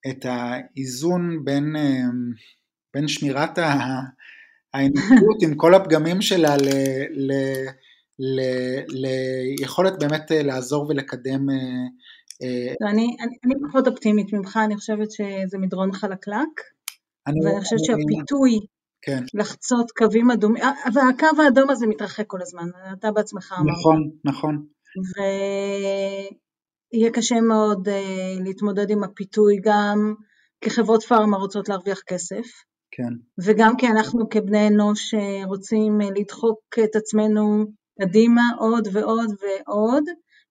את 0.10 0.26
האיזון 0.26 1.46
בין, 1.46 1.76
בין 2.94 3.08
שמירת 3.08 3.58
האנושיות 4.74 5.44
עם 5.44 5.56
כל 5.56 5.74
הפגמים 5.74 6.22
שלה 6.22 6.58
ל, 6.58 6.68
ל, 7.12 7.32
ל, 8.20 8.42
ליכולת 9.60 10.00
באמת 10.00 10.32
לעזור 10.32 10.88
ולקדם 10.90 11.50
אה, 11.50 11.88
אני, 12.90 13.16
אני, 13.20 13.36
אני 13.46 13.54
פחות 13.68 13.88
אופטימית 13.88 14.34
ממך, 14.34 14.60
אני 14.66 14.76
חושבת 14.76 15.12
שזה 15.12 15.58
מדרון 15.58 15.92
חלקלק, 15.92 16.62
אני, 17.28 17.46
ואני 17.46 17.62
חושבת 17.62 17.80
שהפיתוי 17.84 18.60
כן. 19.02 19.24
לחצות 19.34 19.92
קווים 19.92 20.32
אדומים, 20.32 20.64
אה, 20.64 20.72
והקו 20.94 21.42
האדום 21.44 21.70
הזה 21.70 21.88
מתרחק 21.88 22.28
כל 22.28 22.42
הזמן, 22.42 22.70
אתה 22.94 23.12
בעצמך 23.12 23.56
אמרת. 23.60 23.78
נכון, 23.80 24.10
נכון. 24.26 24.66
ויהיה 26.92 27.12
קשה 27.12 27.42
מאוד 27.42 27.88
uh, 27.88 27.92
להתמודד 28.44 28.90
עם 28.90 29.04
הפיתוי 29.04 29.56
גם 29.64 30.14
כחברות 30.62 31.04
פארמה 31.04 31.38
רוצות 31.38 31.70
להרוויח 31.70 32.02
כסף, 32.08 32.46
כן. 32.92 33.14
וגם 33.46 33.78
כי 33.78 33.88
אנחנו 33.88 34.30
כבני 34.30 34.68
אנוש 34.68 35.14
רוצים 35.46 36.00
לדחוק 36.16 36.60
את 36.84 36.96
עצמנו 36.96 37.66
קדימה 38.02 38.42
עוד 38.60 38.88
ועוד 38.94 39.30
ועוד, 39.42 40.04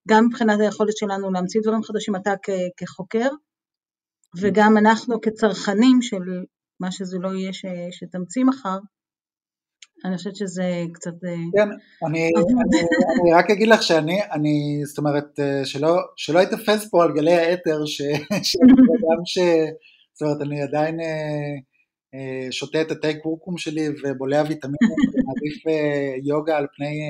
גם 0.07 0.27
מבחינת 0.27 0.61
היכולת 0.61 0.97
שלנו 0.97 1.33
להמציא 1.33 1.61
דברים 1.63 1.83
חדשים, 1.83 2.17
אתה 2.17 2.35
כחוקר, 2.77 3.29
וגם 4.41 4.77
אנחנו 4.77 5.21
כצרכנים 5.21 6.03
של 6.03 6.45
מה 6.81 6.93
שזה 6.93 7.19
לא 7.19 7.29
יהיה 7.29 7.53
ש, 7.53 7.65
שתמציא 7.91 8.45
מחר, 8.45 8.79
אני 10.05 10.17
חושבת 10.17 10.37
שזה 10.37 10.85
קצת... 10.93 11.25
אה, 11.25 11.35
כן, 11.57 11.69
אני, 12.07 12.31
אני, 12.37 12.81
אני 13.23 13.33
רק 13.35 13.51
אגיד 13.51 13.69
לך 13.69 13.83
שאני, 13.83 14.23
אני, 14.33 14.81
זאת 14.85 14.99
אומרת, 14.99 15.41
אה, 15.41 15.65
שלא, 15.65 15.97
שלא 16.17 16.39
יתפס 16.41 16.91
פה 16.91 17.05
על 17.05 17.13
גלי 17.13 17.33
האתר, 17.33 17.79
שאדם 17.87 19.23
ש... 19.33 19.39
זאת 20.13 20.23
אומרת, 20.23 20.41
אני 20.41 20.63
עדיין 20.63 21.01
אה, 21.01 21.57
שותה 22.51 22.83
את 22.83 22.91
התה 22.91 23.09
קורקום 23.23 23.59
שלי 23.59 23.89
ובולע 23.89 24.43
ויטמינים, 24.49 24.91
ומעדיף 24.91 25.63
יוגה 26.31 26.57
על 26.57 26.67
פני 26.77 27.01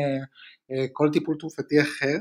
כל 0.93 1.09
טיפול 1.13 1.37
תרופתי 1.39 1.81
אחר. 1.81 2.17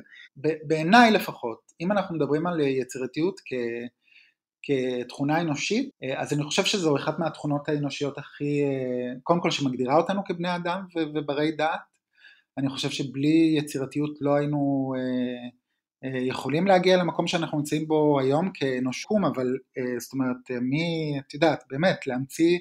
בעיניי 0.68 1.12
לפחות, 1.12 1.60
אם 1.82 1.92
אנחנו 1.92 2.16
מדברים 2.16 2.48
על 2.48 2.60
יצירתיות 2.60 3.40
כ... 3.46 3.54
כתכונה 4.68 5.42
אנושית, 5.42 5.90
אז 6.18 6.34
אני 6.34 6.44
חושב 6.44 6.66
שזו 6.66 6.96
אחת 6.98 7.20
מהתכונות 7.20 7.70
האנושיות 7.70 8.18
הכי, 8.18 8.62
קודם 9.24 9.42
כל 9.42 9.52
שמגדירה 9.52 9.98
אותנו 9.98 10.22
כבני 10.26 10.56
אדם 10.56 10.86
וברי 10.96 11.52
דעת. 11.52 11.80
אני 12.58 12.70
חושב 12.70 12.90
שבלי 12.90 13.56
יצירתיות 13.58 14.18
לא 14.22 14.36
היינו 14.36 14.94
יכולים 16.04 16.68
להגיע 16.68 16.98
למקום 16.98 17.28
שאנחנו 17.28 17.58
נמצאים 17.58 17.88
בו 17.88 18.20
היום 18.20 18.52
כאנושקום, 18.54 19.26
אבל 19.26 19.48
זאת 19.98 20.14
אומרת, 20.14 20.62
מי, 20.62 21.20
את 21.20 21.34
יודעת, 21.34 21.64
באמת, 21.70 22.08
להמציא 22.08 22.58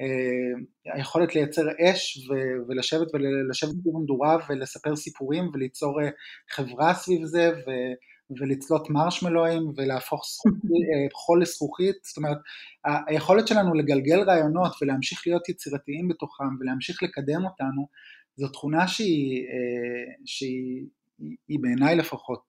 אה, 0.00 0.94
היכולת 0.94 1.34
לייצר 1.34 1.62
אש 1.80 2.28
ולשבת 2.68 3.14
ולשבת 3.14 3.70
סביב 3.70 3.96
המדורה 3.96 4.36
ולספר 4.48 4.96
סיפורים 4.96 5.50
וליצור 5.52 6.02
אה, 6.02 6.08
חברה 6.50 6.94
סביב 6.94 7.24
זה 7.24 7.50
ולצלות 8.40 8.90
מרשמלואים 8.90 9.72
ולהפוך 9.76 10.24
אה, 10.46 11.06
חול 11.12 11.42
לזכוכית, 11.42 11.96
זאת 12.02 12.16
אומרת 12.16 12.38
היכולת 12.84 13.48
שלנו 13.48 13.74
לגלגל 13.74 14.20
רעיונות 14.20 14.72
ולהמשיך 14.82 15.26
להיות 15.26 15.48
יצירתיים 15.48 16.08
בתוכם 16.08 16.44
ולהמשיך 16.60 17.02
לקדם 17.02 17.44
אותנו 17.44 17.86
זו 18.36 18.48
תכונה 18.48 18.88
שהיא, 18.88 19.46
שהיא 20.24 20.86
בעיניי 21.60 21.96
לפחות 21.96 22.42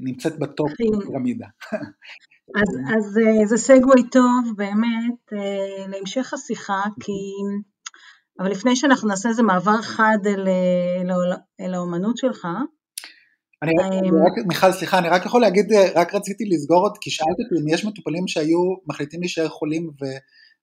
נמצאת 0.00 0.38
בטופ 0.38 0.72
בפירמידה. 0.96 1.46
אז, 2.60 2.96
אז 2.96 3.18
אה, 3.18 3.46
זה 3.46 3.56
סגווי 3.56 4.08
טוב 4.10 4.52
באמת 4.56 5.32
אה, 5.32 5.86
להמשך 5.88 6.34
השיחה, 6.34 6.82
כי... 7.00 7.12
אבל 8.40 8.50
לפני 8.50 8.76
שאנחנו 8.76 9.08
נעשה 9.08 9.28
איזה 9.28 9.42
מעבר 9.42 9.82
חד 9.82 10.18
אל, 10.26 10.48
אל, 11.00 11.32
אל 11.60 11.74
האומנות 11.74 12.16
שלך, 12.16 12.48
אני 13.62 13.72
רק, 13.80 13.92
אני 13.92 14.08
רק, 14.10 14.46
מיכל, 14.48 14.72
סליחה, 14.72 14.98
אני 14.98 15.08
רק 15.08 15.26
יכול 15.26 15.40
להגיד, 15.40 15.72
רק 15.94 16.14
רציתי 16.14 16.44
לסגור 16.44 16.82
עוד, 16.82 16.98
כי 17.00 17.10
שאלת 17.10 17.28
אותי 17.28 17.62
אם 17.62 17.68
יש 17.74 17.84
מטופלים 17.84 18.28
שהיו 18.28 18.58
מחליטים 18.86 19.20
להישאר 19.20 19.48
חולים 19.48 19.88
ו, 19.88 20.04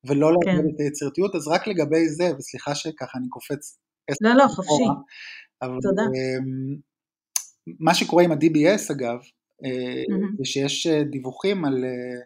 ולא 0.07 0.29
כן. 0.43 0.55
להגיד 0.55 0.71
את 0.75 0.79
היצירתיות, 0.79 1.35
אז 1.35 1.47
רק 1.47 1.67
לגבי 1.67 2.09
זה, 2.09 2.31
וסליחה 2.37 2.75
שככה 2.75 3.17
אני 3.17 3.29
קופץ 3.29 3.79
לא, 4.21 4.33
לא, 4.33 4.47
חופשי. 4.47 4.83
אבל, 5.61 5.77
תודה. 5.81 6.01
אמ, 6.01 6.75
מה 7.79 7.93
שקורה 7.93 8.23
עם 8.23 8.31
ה-DBS 8.31 8.91
אגב, 8.91 9.19
mm-hmm. 9.19 10.41
ושיש 10.41 10.87
אה, 10.87 11.03
דיווחים 11.03 11.65
על, 11.65 11.85
אה, 11.85 12.21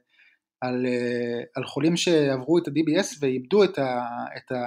על, 0.62 0.86
על 1.56 1.64
חולים 1.64 1.98
שעברו 1.98 2.58
את 2.58 2.68
ה-DBS 2.68 3.18
ואיבדו 3.22 3.64
את, 3.64 3.78
ה, 3.78 4.06
את, 4.38 4.52
ה, 4.52 4.66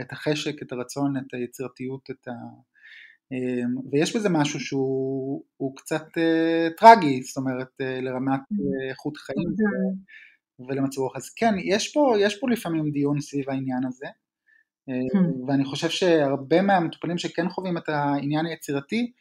את 0.00 0.12
החשק, 0.12 0.62
את 0.62 0.72
הרצון, 0.72 1.16
את 1.16 1.34
היצירתיות, 1.34 2.10
את 2.10 2.28
ה... 2.28 2.32
ויש 3.92 4.16
בזה 4.16 4.28
משהו 4.28 4.60
שהוא 4.60 5.76
קצת 5.76 6.06
טרגי, 6.76 7.22
זאת 7.22 7.36
אומרת 7.36 7.68
לרמת 7.80 8.40
איכות 8.90 9.16
חיים 9.16 9.54
ולמצב 10.68 11.00
רוח. 11.00 11.16
אז 11.16 11.30
כן, 11.30 11.54
יש 11.64 11.92
פה, 11.92 12.14
יש 12.20 12.40
פה 12.40 12.50
לפעמים 12.50 12.90
דיון 12.90 13.20
סביב 13.20 13.50
העניין 13.50 13.84
הזה. 13.86 14.06
ואני 15.46 15.64
חושב 15.64 15.88
שהרבה 15.88 16.62
מהמטופלים 16.62 17.18
שכן 17.18 17.48
חווים 17.48 17.78
את 17.78 17.88
העניין 17.88 18.46
היצירתי, 18.46 19.12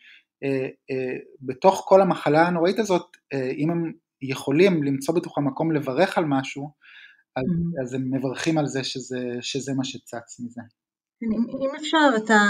בתוך 1.42 1.86
כל 1.88 2.02
המחלה 2.02 2.48
הנוראית 2.48 2.80
הזאת, 2.80 3.18
אם 3.34 3.70
הם 3.72 3.92
יכולים 4.22 4.84
למצוא 4.84 5.16
בתוכם 5.16 5.48
מקום 5.48 5.72
לברך 5.72 6.18
על 6.18 6.26
משהו, 6.26 6.72
אז, 7.36 7.44
אז 7.84 7.94
הם 7.94 8.14
מברכים 8.14 8.58
על 8.58 8.66
זה 8.66 8.84
שזה, 8.84 9.20
שזה 9.42 9.74
מה 9.74 9.84
שצץ 9.84 10.40
מזה. 10.40 10.62
אם, 11.24 11.30
אם 11.62 11.76
אפשר 11.80 12.10
את, 12.18 12.30
ה, 12.30 12.42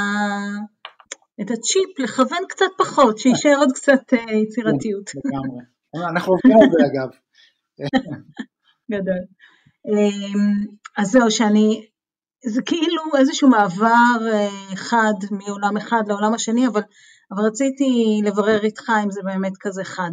את 1.42 1.52
הצ'יפ 1.52 2.00
לכוון 2.00 2.44
קצת 2.50 2.66
פחות, 2.78 3.18
שיישאר 3.18 3.58
עוד 3.58 3.70
קצת 3.76 4.14
יצירתיות. 4.14 5.12
לגמרי. 5.16 5.64
אנחנו 6.12 6.34
עובדים 6.34 6.58
על 6.62 6.70
זה 6.72 6.86
אגב. 6.88 7.10
גדול. 8.92 9.24
אז 10.98 11.08
זהו, 11.08 11.32
שאני, 11.32 11.88
זה 12.46 12.62
כאילו 12.66 13.04
איזשהו 13.18 13.50
מעבר 13.50 14.20
חד 14.76 15.14
מעולם 15.32 15.78
אחד 15.78 16.04
לעולם 16.08 16.34
השני, 16.34 16.68
אבל, 16.68 16.82
אבל 17.32 17.44
רציתי 17.48 18.22
לברר 18.24 18.60
איתך 18.64 18.92
אם 19.04 19.12
זה 19.12 19.22
באמת 19.24 19.54
כזה 19.60 19.84
חד. 19.84 20.12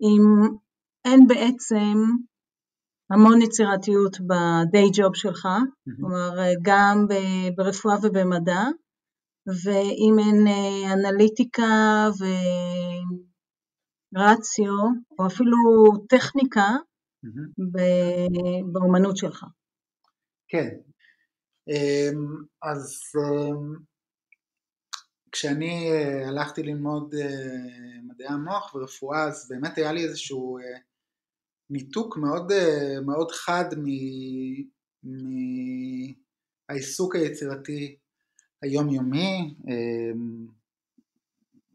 אם 0.00 0.22
אין 1.04 1.26
בעצם 1.26 1.94
המון 3.10 3.42
יצירתיות 3.42 4.20
ב-day 4.20 4.96
job 4.96 5.14
שלך, 5.14 5.48
כלומר 5.96 6.30
גם 6.62 7.06
ברפואה 7.56 7.96
ובמדע, 8.02 8.62
ואם 9.64 10.16
אין 10.18 10.46
אנליטיקה 10.92 12.08
ורציו, 14.14 14.72
או 15.18 15.26
אפילו 15.26 15.56
טכניקה 16.08 16.68
באומנות 18.72 19.16
שלך. 19.16 19.44
כן, 20.48 20.68
אז 22.62 23.00
כשאני 25.32 25.90
הלכתי 26.26 26.62
ללמוד 26.62 27.14
מדעי 28.02 28.26
המוח 28.28 28.74
ורפואה, 28.74 29.24
אז 29.24 29.48
באמת 29.48 29.78
היה 29.78 29.92
לי 29.92 30.04
איזשהו 30.04 30.58
ניתוק 31.70 32.16
מאוד, 32.16 32.52
מאוד 33.06 33.30
חד 33.32 33.64
מהעיסוק 36.68 37.16
היצירתי 37.16 37.96
היומיומי. 38.62 39.54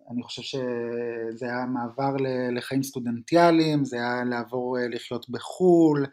אני 0.10 0.24
חושב 0.24 0.42
שזה 0.42 1.46
היה 1.46 1.66
מעבר 1.66 2.16
לחיים 2.52 2.84
סטודנטיאליים, 2.84 3.86
זה 3.86 3.96
היה 3.96 4.24
לעבור 4.24 4.78
לחיות 4.90 5.30
בחו"ל, 5.30 6.06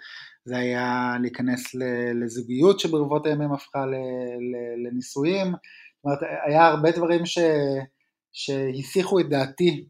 זה 0.44 0.56
היה 0.56 1.16
להיכנס 1.20 1.74
לזוגיות 2.14 2.80
שברבות 2.80 3.26
הימים 3.26 3.52
הפכה 3.52 3.84
לנישואים, 4.84 5.46
זאת 5.46 6.04
אומרת 6.04 6.18
היה 6.46 6.66
הרבה 6.66 6.90
דברים 6.90 7.26
ש, 7.26 7.38
שהסיחו 8.32 9.20
את 9.20 9.28
דעתי 9.28 9.88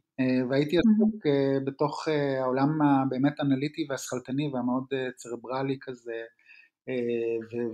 והייתי 0.51 0.77
עסוק 0.79 1.27
בתוך 1.67 2.09
העולם 2.41 2.83
הבאמת 2.83 3.41
אנליטי 3.41 3.87
והשכלתני 3.89 4.51
והמאוד 4.53 4.85
צרברלי 5.17 5.79
כזה 5.81 6.23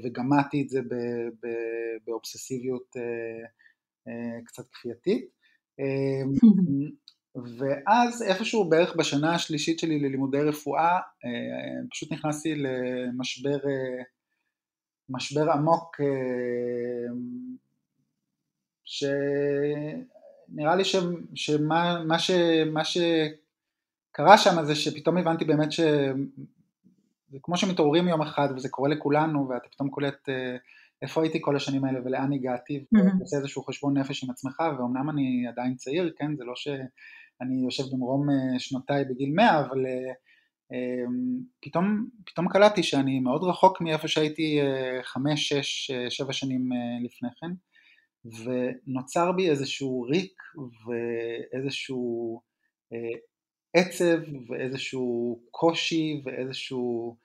וגמעתי 0.04 0.62
את 0.62 0.68
זה 0.68 0.80
באובססיביות 2.06 2.96
קצת 4.44 4.64
כפייתית 4.72 5.41
ואז 7.58 8.22
איפשהו 8.22 8.68
בערך 8.68 8.96
בשנה 8.96 9.34
השלישית 9.34 9.78
שלי 9.78 9.98
ללימודי 10.00 10.40
רפואה 10.40 10.98
פשוט 11.90 12.12
נכנסתי 12.12 12.54
למשבר 12.54 13.58
משבר 15.08 15.50
עמוק 15.50 16.00
שנראה 18.84 20.76
לי 20.76 20.82
שמה 21.34 22.04
מה 22.04 22.18
ש, 22.18 22.30
מה 22.72 22.82
שקרה 22.84 24.38
שם 24.38 24.64
זה 24.64 24.74
שפתאום 24.74 25.18
הבנתי 25.18 25.44
באמת 25.44 25.72
שזה 25.72 27.38
כמו 27.42 27.56
שמתעוררים 27.56 28.08
יום 28.08 28.22
אחד 28.22 28.48
וזה 28.56 28.68
קורה 28.68 28.88
לכולנו 28.88 29.48
ואתה 29.48 29.68
פתאום 29.68 29.90
קולט 29.90 30.28
איפה 31.02 31.22
הייתי 31.22 31.38
כל 31.40 31.56
השנים 31.56 31.84
האלה 31.84 32.00
ולאן 32.04 32.32
הגעתי? 32.32 32.84
ועושה 33.18 33.36
איזשהו 33.36 33.62
חשבון 33.62 33.98
נפש 33.98 34.24
עם 34.24 34.30
עצמך 34.30 34.62
ואומנם 34.78 35.10
אני 35.10 35.46
עדיין 35.48 35.74
צעיר, 35.74 36.12
כן, 36.18 36.36
זה 36.36 36.44
לא 36.44 36.52
שאני 36.56 37.64
יושב 37.64 37.82
במרום 37.92 38.26
שנותיי 38.58 39.04
בגיל 39.04 39.30
100 39.34 39.60
אבל 39.60 39.84
פתאום, 41.62 42.06
פתאום 42.26 42.48
קלטתי 42.48 42.82
שאני 42.82 43.20
מאוד 43.20 43.44
רחוק 43.44 43.80
מאיפה 43.80 44.08
שהייתי 44.08 44.60
חמש, 45.02 45.48
שש, 45.48 45.90
שבע 46.08 46.32
שנים 46.32 46.68
לפני 47.04 47.28
כן. 47.40 47.52
ונוצר 48.44 49.32
בי 49.32 49.50
איזשהו 49.50 50.02
ריק 50.02 50.32
ואיזשהו 50.86 52.40
עצב 53.74 54.18
ואיזשהו 54.48 55.40
קושי 55.50 56.22
ואיזשהו 56.24 57.16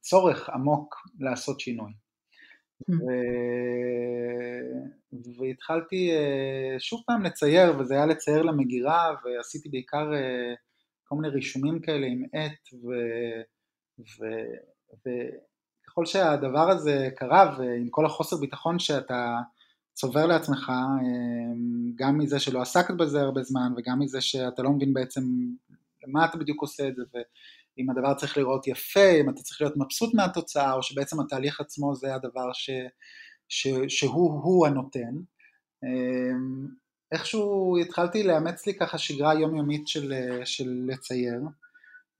צורך 0.00 0.50
עמוק 0.50 0.94
לעשות 1.20 1.60
שינוי. 1.60 1.92
ו... 2.88 2.94
והתחלתי 5.38 6.10
שוב 6.78 7.02
פעם 7.06 7.22
לצייר, 7.22 7.78
וזה 7.78 7.94
היה 7.94 8.06
לצייר 8.06 8.42
למגירה, 8.42 9.14
ועשיתי 9.24 9.68
בעיקר 9.68 10.10
כל 11.04 11.16
מיני 11.16 11.28
רישומים 11.28 11.80
כאלה 11.80 12.06
עם 12.06 12.22
עט, 12.32 12.74
ו... 12.74 12.88
ו... 14.00 14.24
וככל 14.90 16.06
שהדבר 16.06 16.70
הזה 16.70 17.08
קרה, 17.16 17.56
ועם 17.58 17.88
כל 17.90 18.06
החוסר 18.06 18.36
ביטחון 18.36 18.78
שאתה 18.78 19.36
צובר 19.94 20.26
לעצמך, 20.26 20.72
גם 21.94 22.18
מזה 22.18 22.40
שלא 22.40 22.62
עסקת 22.62 22.94
בזה 22.94 23.20
הרבה 23.20 23.42
זמן, 23.42 23.72
וגם 23.76 23.98
מזה 23.98 24.20
שאתה 24.20 24.62
לא 24.62 24.70
מבין 24.70 24.94
בעצם 24.94 25.22
למה 26.06 26.24
אתה 26.24 26.38
בדיוק 26.38 26.62
עושה 26.62 26.88
את 26.88 26.96
זה, 26.96 27.02
ו... 27.14 27.18
אם 27.80 27.90
הדבר 27.90 28.14
צריך 28.14 28.38
לראות 28.38 28.66
יפה, 28.66 29.10
אם 29.20 29.30
אתה 29.30 29.42
צריך 29.42 29.60
להיות 29.60 29.76
מבסוט 29.76 30.14
מהתוצאה, 30.14 30.72
או 30.72 30.82
שבעצם 30.82 31.20
התהליך 31.20 31.60
עצמו 31.60 31.94
זה 31.94 32.14
הדבר 32.14 32.52
ש, 32.52 32.70
ש, 33.48 33.68
שהוא 33.88 34.66
הנותן. 34.66 35.14
אמ, 35.84 36.66
איכשהו 37.12 37.78
התחלתי 37.78 38.22
לאמץ 38.22 38.66
לי 38.66 38.74
ככה 38.74 38.98
שגרה 38.98 39.34
יומיומית 39.34 39.88
של, 39.88 40.12
של 40.44 40.68
לצייר, 40.86 41.40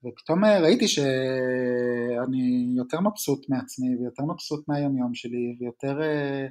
ופתאום 0.05 0.45
ראיתי 0.45 0.87
שאני 0.87 2.73
יותר 2.77 2.99
מבסוט 2.99 3.49
מעצמי, 3.49 3.87
ויותר 3.99 4.23
מבסוט 4.23 4.67
מהיומיום 4.67 5.13
שלי, 5.13 5.57
ויותר 5.59 6.01
אה, 6.01 6.45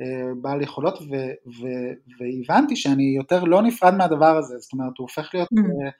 אה, 0.00 0.34
בעל 0.42 0.62
יכולות, 0.62 0.98
ו, 0.98 1.14
ו, 1.46 1.66
והבנתי 2.18 2.76
שאני 2.76 3.14
יותר 3.16 3.44
לא 3.44 3.62
נפרד 3.62 3.94
מהדבר 3.94 4.36
הזה, 4.36 4.58
זאת 4.58 4.72
אומרת 4.72 4.98
הוא 4.98 5.04
הופך 5.04 5.30
להיות 5.34 5.48
mm-hmm. 5.52 5.90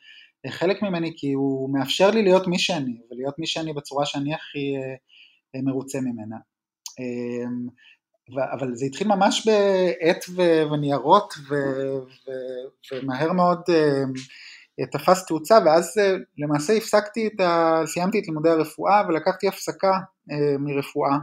חלק 0.49 0.83
ממני 0.83 1.15
כי 1.17 1.33
הוא 1.33 1.75
מאפשר 1.75 2.11
לי 2.11 2.23
להיות 2.23 2.47
מי 2.47 2.59
שאני, 2.59 2.99
ולהיות 3.11 3.39
מי 3.39 3.47
שאני 3.47 3.73
בצורה 3.73 4.07
שאני 4.07 4.35
הכי 4.35 4.77
אה, 5.57 5.63
מרוצה 5.63 6.01
ממנה. 6.01 6.37
אמ, 6.99 7.69
אבל 8.53 8.75
זה 8.75 8.87
התחיל 8.87 9.09
ממש 9.09 9.49
בעט 9.49 10.25
וניירות 10.73 11.35
ומהר 12.93 13.33
מאוד 13.33 13.61
אה, 13.69 14.87
תפס 14.93 15.27
תאוצה 15.27 15.59
ואז 15.67 15.99
אה, 15.99 16.17
למעשה 16.39 16.73
הפסקתי 16.73 17.27
את 17.27 17.41
ה... 17.41 17.83
סיימתי 17.87 18.19
את 18.19 18.27
לימודי 18.27 18.49
הרפואה 18.49 19.03
ולקחתי 19.09 19.49
הפסקה 19.49 19.99
מרפואה 20.59 21.17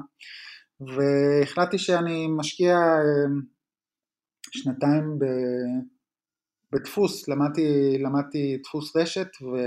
והחלטתי 0.80 1.78
שאני 1.78 2.28
משקיע 2.38 2.78
שנתיים. 4.52 5.20
בדפוס, 6.74 7.28
למדתי, 7.28 7.98
למדתי 8.00 8.58
דפוס 8.64 8.96
רשת 8.96 9.28
ו... 9.42 9.58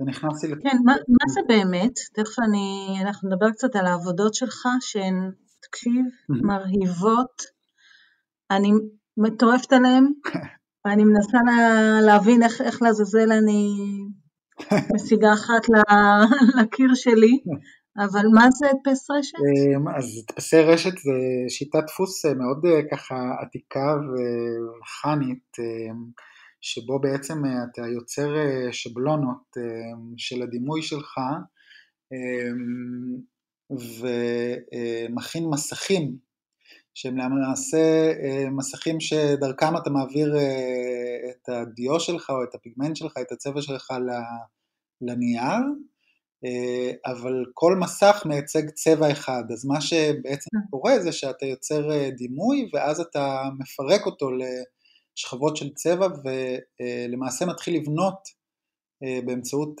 ונכנסתי... 0.00 0.46
כן, 0.62 0.76
מה, 0.84 0.92
מה 0.92 1.32
זה 1.34 1.40
באמת? 1.48 1.92
תכף 2.14 2.38
אני, 2.38 2.98
אנחנו 3.02 3.28
נדבר 3.28 3.50
קצת 3.50 3.76
על 3.76 3.86
העבודות 3.86 4.34
שלך 4.34 4.68
שהן, 4.80 5.30
תקשיב, 5.60 6.04
מרהיבות, 6.48 7.42
אני 8.50 8.70
מטורפת 9.16 9.72
עליהן, 9.72 10.04
ואני 10.84 11.04
מנסה 11.04 11.38
לה, 11.46 12.00
להבין 12.00 12.42
איך, 12.42 12.60
איך 12.60 12.82
לעזאזל 12.82 13.32
אני 13.32 13.76
משיגה 14.94 15.32
אחת 15.32 15.62
לקיר 16.60 16.94
שלי, 16.94 17.38
אבל 18.04 18.26
מה 18.34 18.50
זה 18.50 18.66
הדפס 18.70 19.10
רשת? 19.10 19.38
אמ, 19.38 19.88
אז 19.88 20.04
הדפסי 20.18 20.56
רשת 20.56 20.98
זה 20.98 21.12
שיטת 21.48 21.84
דפוס 21.86 22.24
אה, 22.26 22.34
מאוד 22.34 22.66
אה, 22.66 22.80
ככה 22.90 23.14
עתיקה 23.40 23.96
ומכנית, 23.96 25.56
אמ, 25.58 26.10
שבו 26.60 27.00
בעצם 27.00 27.44
אה, 27.44 27.50
אתה 27.72 27.82
יוצר 27.86 28.28
שבלונות 28.72 29.56
של 30.16 30.42
הדימוי 30.42 30.82
שלך 30.82 31.18
ומכין 33.70 35.44
מסכים 35.50 36.16
שהם 36.94 37.16
למעשה 37.18 38.12
מסכים 38.50 39.00
שדרכם 39.00 39.76
אתה 39.76 39.90
מעביר 39.90 40.34
את 41.30 41.48
הדיו 41.48 42.00
שלך 42.00 42.30
או 42.30 42.44
את 42.44 42.54
הפיגמנט 42.54 42.96
שלך, 42.96 43.12
את 43.20 43.32
הצבע 43.32 43.62
שלך 43.62 43.90
לנייר 45.00 45.62
אבל 47.06 47.44
כל 47.54 47.76
מסך 47.76 48.22
מייצג 48.26 48.70
צבע 48.70 49.12
אחד, 49.12 49.42
אז 49.52 49.64
מה 49.64 49.80
שבעצם 49.80 50.50
קורה 50.70 50.98
זה 50.98 51.12
שאתה 51.12 51.46
יוצר 51.46 51.92
אה, 51.92 52.10
דימוי 52.10 52.70
ואז 52.72 53.00
אתה 53.00 53.42
מפרק 53.58 54.06
אותו 54.06 54.30
לשכבות 54.30 55.56
של 55.56 55.74
צבע 55.74 56.06
ולמעשה 56.24 57.46
מתחיל 57.46 57.76
לבנות 57.76 58.38
באמצעות 59.24 59.80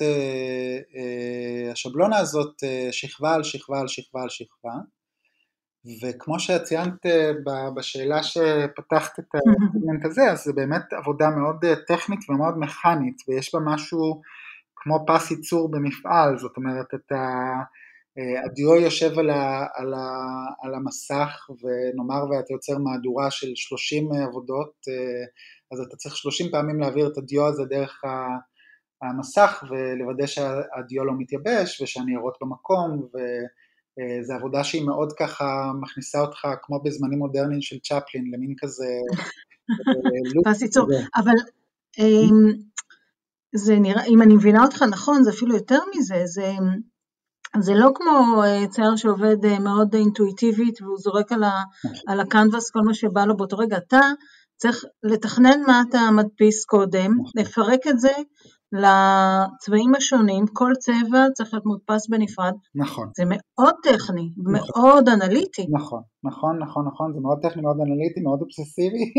השבלונה 1.72 2.18
הזאת 2.18 2.54
שכבה 2.90 3.34
על 3.34 3.42
שכבה 3.42 3.80
על 3.80 3.88
שכבה 3.88 4.22
על 4.22 4.28
שכבה. 4.28 4.72
וכמו 6.02 6.40
שציינת 6.40 7.06
בשאלה 7.76 8.22
שפתחת 8.22 9.18
את 9.18 9.24
הסגמנט 9.34 10.04
הזה, 10.04 10.30
אז 10.30 10.44
זה 10.44 10.52
באמת 10.52 10.92
עבודה 10.92 11.30
מאוד 11.30 11.64
טכנית 11.86 12.20
ומאוד 12.28 12.54
מכנית, 12.58 13.22
ויש 13.28 13.54
בה 13.54 13.60
משהו 13.64 14.20
כמו 14.80 15.04
פס 15.06 15.30
ייצור 15.30 15.70
במפעל, 15.70 16.38
זאת 16.38 16.56
אומרת 16.56 16.86
אתה, 16.94 17.24
אה, 18.18 18.44
הדיו 18.44 18.74
יושב 18.74 19.18
על, 19.18 19.30
ה, 19.30 19.66
על, 19.74 19.94
ה, 19.94 20.06
על 20.62 20.74
המסך 20.74 21.46
ונאמר 21.62 22.30
ואתה 22.30 22.52
יוצר 22.52 22.78
מהדורה 22.78 23.30
של 23.30 23.52
30 23.54 24.12
עבודות, 24.12 24.72
אה, 24.88 25.24
אז 25.72 25.80
אתה 25.80 25.96
צריך 25.96 26.16
30 26.16 26.50
פעמים 26.50 26.80
להעביר 26.80 27.08
את 27.12 27.18
הדיו 27.18 27.46
הזה 27.46 27.64
דרך 27.64 28.02
המסך 29.02 29.64
ולוודא 29.70 30.26
שהדיו 30.26 31.04
לא 31.04 31.12
מתייבש 31.18 31.80
ושהניירות 31.80 32.38
במקום 32.40 32.90
וזו 32.92 34.32
אה, 34.32 34.38
עבודה 34.38 34.64
שהיא 34.64 34.86
מאוד 34.86 35.12
ככה 35.18 35.72
מכניסה 35.80 36.20
אותך 36.20 36.48
כמו 36.62 36.82
בזמנים 36.82 37.18
מודרניים 37.18 37.62
של 37.62 37.78
צ'פלין 37.78 38.30
למין 38.34 38.54
כזה 38.58 38.86
פס 40.44 40.62
ייצור, 40.62 40.88
אבל 41.16 41.34
אמ, 41.98 42.67
זה 43.54 43.78
נראה, 43.78 44.04
אם 44.04 44.22
אני 44.22 44.34
מבינה 44.34 44.64
אותך 44.64 44.82
נכון, 44.82 45.22
זה 45.22 45.30
אפילו 45.30 45.54
יותר 45.54 45.78
מזה, 45.96 46.22
זה, 46.24 46.52
זה 47.60 47.74
לא 47.74 47.90
כמו 47.94 48.42
אה, 48.44 48.66
צייר 48.68 48.96
שעובד 48.96 49.44
אה, 49.44 49.58
מאוד 49.58 49.94
אינטואיטיבית 49.94 50.82
והוא 50.82 50.98
זורק 50.98 51.32
על, 51.32 51.44
ה, 51.44 51.62
על 52.06 52.20
הקנבס 52.20 52.70
כל 52.70 52.80
מה 52.80 52.94
שבא 52.94 53.24
לו 53.24 53.36
באותו 53.36 53.56
רגע, 53.56 53.76
אתה 53.76 54.00
צריך 54.56 54.84
לתכנן 55.02 55.60
מה 55.66 55.82
אתה 55.88 56.10
מדפיס 56.10 56.64
קודם, 56.64 57.10
לפרק 57.34 57.86
את 57.86 58.00
זה 58.00 58.12
לצבעים 58.72 59.94
השונים, 59.94 60.44
כל 60.52 60.72
צבע 60.78 61.26
צריך 61.34 61.54
להיות 61.54 61.66
מודפס 61.66 62.08
בנפרד. 62.08 62.52
נכון. 62.74 63.10
זה 63.16 63.24
מאוד 63.26 63.74
טכני, 63.82 64.30
נכון. 64.36 64.52
מאוד 64.52 65.08
אנליטי. 65.08 65.66
נכון, 65.70 66.02
נכון, 66.24 66.58
נכון, 66.62 66.86
נכון, 66.86 67.12
זה 67.14 67.20
מאוד 67.20 67.38
טכני, 67.42 67.62
מאוד 67.62 67.76
אנליטי, 67.80 68.20
מאוד 68.20 68.40
אובססיבי. 68.42 69.12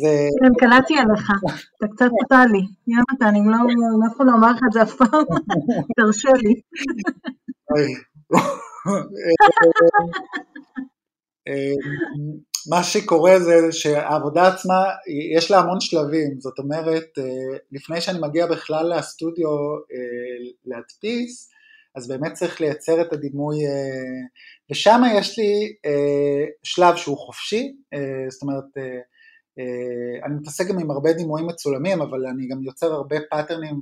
זה... 0.00 0.28
כן, 0.42 0.52
קלטתי 0.58 0.94
עליך, 0.98 1.30
אתה 1.76 1.86
קצת 1.92 2.10
טוטאלי. 2.20 2.64
יונתן, 2.86 3.26
אני 3.26 3.40
לא, 3.46 3.58
אף 4.06 4.16
אחד 4.16 4.24
לא 4.26 4.32
אמר 4.32 4.50
לך 4.50 4.60
את 4.68 4.72
זה 4.72 4.82
אף 4.82 4.94
פעם, 4.94 5.24
תרשה 5.96 6.32
לי. 6.42 6.54
מה 12.68 12.82
שקורה 12.82 13.40
זה 13.40 13.72
שהעבודה 13.72 14.48
עצמה, 14.48 14.84
יש 15.36 15.50
לה 15.50 15.58
המון 15.58 15.80
שלבים, 15.80 16.40
זאת 16.40 16.58
אומרת, 16.58 17.18
אה, 17.18 17.58
לפני 17.72 18.00
שאני 18.00 18.18
מגיע 18.22 18.46
בכלל 18.46 18.98
לסטודיו 18.98 19.48
אה, 19.92 20.50
להדפיס, 20.66 21.50
אז 21.96 22.08
באמת 22.08 22.32
צריך 22.32 22.60
לייצר 22.60 23.00
את 23.00 23.12
הדימוי, 23.12 23.66
אה, 23.66 23.70
ושם 24.70 25.02
יש 25.14 25.38
לי 25.38 25.74
שלב 26.62 26.96
שהוא 26.96 27.18
חופשי, 27.18 27.72
זאת 28.28 28.42
אומרת, 28.42 28.64
אני 30.24 30.34
מתעסק 30.40 30.66
גם 30.68 30.78
עם 30.78 30.90
הרבה 30.90 31.12
דימויים 31.12 31.46
מצולמים, 31.46 32.00
אבל 32.00 32.26
אני 32.26 32.48
גם 32.48 32.62
יוצר 32.62 32.92
הרבה 32.92 33.16
פאטרנים 33.30 33.80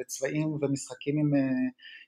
וצבעים 0.00 0.58
ומשחקים 0.62 1.18
עם, 1.18 1.30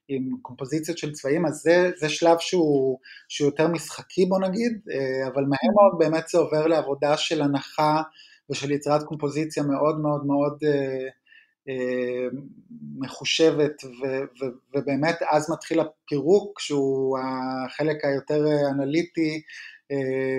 עם 0.08 0.30
קומפוזיציות 0.42 0.98
של 0.98 1.12
צבעים, 1.12 1.46
אז 1.46 1.54
זה, 1.54 1.90
זה 1.96 2.08
שלב 2.08 2.36
שהוא, 2.38 2.98
שהוא 3.28 3.46
יותר 3.46 3.68
משחקי 3.68 4.26
בוא 4.26 4.40
נגיד, 4.40 4.80
אה, 4.90 5.28
אבל 5.28 5.44
מהר 5.44 5.74
מאוד 5.74 5.98
באמת 5.98 6.28
זה 6.28 6.38
עובר 6.38 6.66
לעבודה 6.66 7.16
של 7.16 7.42
הנחה 7.42 8.02
ושל 8.50 8.70
יצירת 8.70 9.02
קומפוזיציה 9.02 9.62
מאוד 9.62 10.00
מאוד 10.00 10.26
מאוד 10.26 10.58
אה, 10.66 11.08
אה, 11.68 12.28
מחושבת, 12.98 13.84
ו, 13.84 14.06
ו, 14.06 14.46
ובאמת 14.74 15.16
אז 15.30 15.50
מתחיל 15.50 15.80
הפירוק 15.80 16.60
שהוא 16.60 17.18
החלק 17.18 18.04
היותר 18.04 18.44
אנליטי 18.70 19.42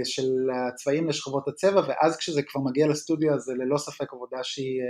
של 0.04 0.28
הצבעים 0.54 1.10
לשכבות 1.10 1.48
הצבע, 1.48 1.82
ואז 1.88 2.18
כשזה 2.18 2.42
כבר 2.44 2.62
מגיע 2.62 2.88
לסטודיו 2.88 3.34
אז 3.34 3.42
זה 3.42 3.54
ללא 3.54 3.78
ספק 3.78 4.14
עבודה 4.14 4.38
שהיא 4.44 4.82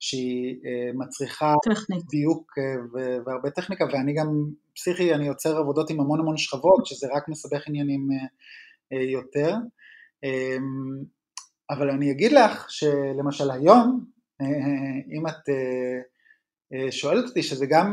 שהיא 0.00 0.56
אה, 0.66 0.92
מצריכה 0.94 1.54
טכנית. 1.64 2.04
דיוק 2.10 2.52
אה, 2.58 3.00
והרבה 3.26 3.50
טכניקה 3.50 3.84
ואני 3.92 4.14
גם 4.14 4.26
פסיכי, 4.74 5.14
אני 5.14 5.26
יוצר 5.26 5.56
עבודות 5.56 5.90
עם 5.90 6.00
המון 6.00 6.20
המון 6.20 6.36
שכבות 6.36 6.86
שזה 6.86 7.06
רק 7.12 7.28
מסבך 7.28 7.68
עניינים 7.68 8.08
אה, 8.92 9.02
יותר 9.02 9.54
אמ, 10.24 11.04
אבל 11.70 11.90
אני 11.90 12.10
אגיד 12.10 12.32
לך 12.32 12.66
שלמשל 12.70 13.50
היום 13.50 14.04
אם 15.12 15.26
את 15.26 15.48
שואלת 16.90 17.24
אותי 17.28 17.42
שזה 17.42 17.66
גם 17.66 17.92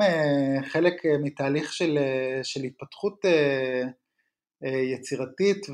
חלק 0.66 0.94
מתהליך 1.24 1.74
של, 1.74 1.98
של 2.44 2.64
התפתחות 2.64 3.26
יצירתית 4.94 5.70
ו, 5.70 5.74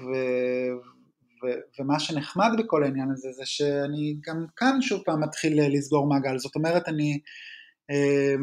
ו- 1.44 1.82
ומה 1.82 2.00
שנחמד 2.00 2.50
בכל 2.58 2.84
העניין 2.84 3.12
הזה 3.12 3.32
זה 3.32 3.46
שאני 3.46 4.16
גם 4.28 4.46
כאן 4.56 4.82
שוב 4.82 5.02
פעם 5.06 5.24
מתחיל 5.24 5.78
לסגור 5.78 6.08
מעגל, 6.08 6.38
זאת 6.38 6.56
אומרת 6.56 6.88
אני, 6.88 7.20
אה, 7.92 8.36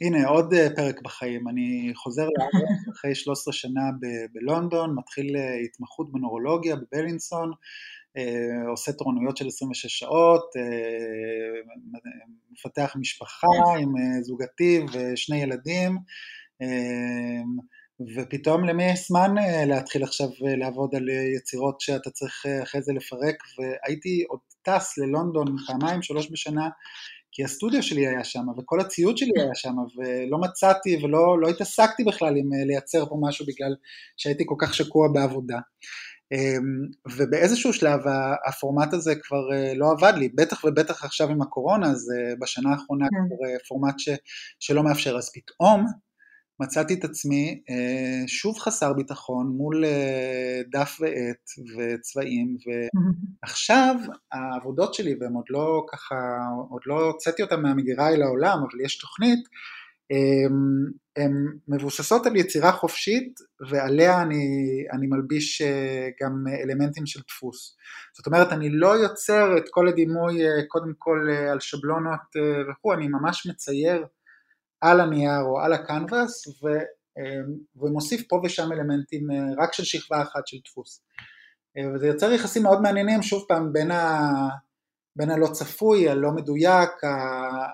הנה 0.00 0.28
עוד 0.28 0.54
פרק 0.76 1.02
בחיים, 1.02 1.48
אני 1.48 1.92
חוזר 1.94 2.22
לארץ 2.22 2.88
אחרי 2.96 3.14
13 3.14 3.52
שנה 3.52 3.90
ב- 4.00 4.26
בלונדון, 4.32 4.94
מתחיל 4.98 5.36
התמחות 5.64 6.12
בנורולוגיה 6.12 6.76
בבלינסון, 6.76 7.52
אה, 8.16 8.68
עושה 8.70 8.92
תורנויות 8.92 9.36
של 9.36 9.46
26 9.46 9.98
שעות, 9.98 10.56
אה, 10.56 11.60
מפתח 12.52 12.96
משפחה 12.98 13.46
עם 13.80 13.96
אה, 13.96 14.22
זוגתי 14.22 14.80
ושני 14.92 15.42
ילדים, 15.42 15.98
אה, 16.62 17.42
ופתאום 18.00 18.64
למי 18.64 18.92
יש 18.92 19.08
זמן 19.08 19.38
אה, 19.38 19.64
להתחיל 19.64 20.02
עכשיו 20.02 20.28
אה, 20.46 20.56
לעבוד 20.56 20.94
על 20.94 21.10
אה, 21.10 21.14
יצירות 21.36 21.80
שאתה 21.80 22.10
צריך 22.10 22.46
אחרי 22.62 22.82
זה 22.82 22.92
לפרק, 22.92 23.36
והייתי 23.58 24.24
עוד 24.28 24.40
טס 24.62 24.98
ללונדון 24.98 25.56
פעמיים, 25.66 26.02
שלוש 26.02 26.28
בשנה, 26.32 26.68
כי 27.32 27.44
הסטודיו 27.44 27.82
שלי 27.82 28.06
היה 28.06 28.24
שם, 28.24 28.48
וכל 28.58 28.80
הציוד 28.80 29.18
שלי 29.18 29.30
היה 29.36 29.54
שם, 29.54 29.74
ולא 29.96 30.38
מצאתי 30.38 30.98
ולא 31.02 31.40
לא 31.40 31.48
התעסקתי 31.48 32.04
בכלל 32.04 32.36
עם 32.36 32.48
לייצר 32.66 33.06
פה 33.06 33.16
משהו 33.20 33.46
בגלל 33.46 33.74
שהייתי 34.16 34.44
כל 34.46 34.54
כך 34.58 34.74
שקוע 34.74 35.08
בעבודה. 35.12 35.58
אמ, 36.32 36.88
ובאיזשהו 37.16 37.72
שלב 37.72 38.00
הפורמט 38.48 38.94
הזה 38.94 39.14
כבר 39.22 39.48
לא 39.76 39.90
עבד 39.90 40.12
לי, 40.18 40.28
בטח 40.28 40.64
ובטח 40.64 41.04
עכשיו 41.04 41.30
עם 41.30 41.42
הקורונה, 41.42 41.94
זה 41.94 42.34
בשנה 42.40 42.70
האחרונה 42.70 43.06
כן. 43.08 43.16
כבר 43.16 43.66
פורמט 43.68 43.98
ש, 43.98 44.08
שלא 44.60 44.82
מאפשר, 44.82 45.16
אז 45.16 45.30
פתאום 45.34 45.86
מצאתי 46.60 46.94
את 46.94 47.04
עצמי 47.04 47.62
אה, 47.70 48.28
שוב 48.28 48.58
חסר 48.58 48.92
ביטחון 48.92 49.46
מול 49.46 49.84
אה, 49.84 50.60
דף 50.70 50.96
ועט 51.00 51.50
וצבעים 51.76 52.56
ועכשיו 53.42 53.94
העבודות 54.32 54.94
שלי 54.94 55.14
והן 55.20 55.32
עוד 55.32 55.44
לא 55.50 55.86
ככה, 55.92 56.14
עוד 56.70 56.82
לא 56.86 57.00
הוצאתי 57.00 57.42
אותן 57.42 57.62
מהמגירה 57.62 58.08
אל 58.08 58.22
העולם 58.22 58.58
אבל 58.58 58.80
יש 58.84 58.98
תוכנית 58.98 59.48
הן 61.16 61.32
מבוססות 61.68 62.26
על 62.26 62.36
יצירה 62.36 62.72
חופשית 62.72 63.38
ועליה 63.70 64.22
אני, 64.22 64.44
אני 64.92 65.06
מלביש 65.06 65.62
אה, 65.62 66.08
גם 66.22 66.44
אלמנטים 66.62 67.06
של 67.06 67.20
דפוס. 67.28 67.76
זאת 68.16 68.26
אומרת 68.26 68.52
אני 68.52 68.70
לא 68.70 68.88
יוצר 68.88 69.58
את 69.58 69.64
כל 69.70 69.88
הדימוי 69.88 70.38
קודם 70.68 70.92
כל 70.98 71.28
על 71.52 71.60
שבלונות 71.60 72.36
וכו', 72.70 72.94
אני 72.94 73.08
ממש 73.08 73.46
מצייר 73.46 74.06
על 74.80 75.00
הנייר 75.00 75.42
או 75.42 75.60
על 75.60 75.72
הקנבס 75.72 76.46
ו, 76.46 76.66
אמ, 77.18 77.56
ומוסיף 77.76 78.28
פה 78.28 78.40
ושם 78.44 78.72
אלמנטים 78.72 79.30
אה, 79.30 79.64
רק 79.64 79.72
של 79.72 79.84
שכבה 79.84 80.22
אחת 80.22 80.46
של 80.46 80.56
דפוס. 80.64 81.02
אה, 81.76 81.94
וזה 81.94 82.06
יוצר 82.06 82.32
יחסים 82.32 82.62
מאוד 82.62 82.80
מעניינים 82.80 83.22
שוב 83.22 83.44
פעם 83.48 83.72
בין, 83.72 83.90
ה, 83.90 84.30
בין 85.16 85.30
הלא 85.30 85.46
צפוי, 85.46 86.08
הלא 86.08 86.30
מדויק, 86.30 86.90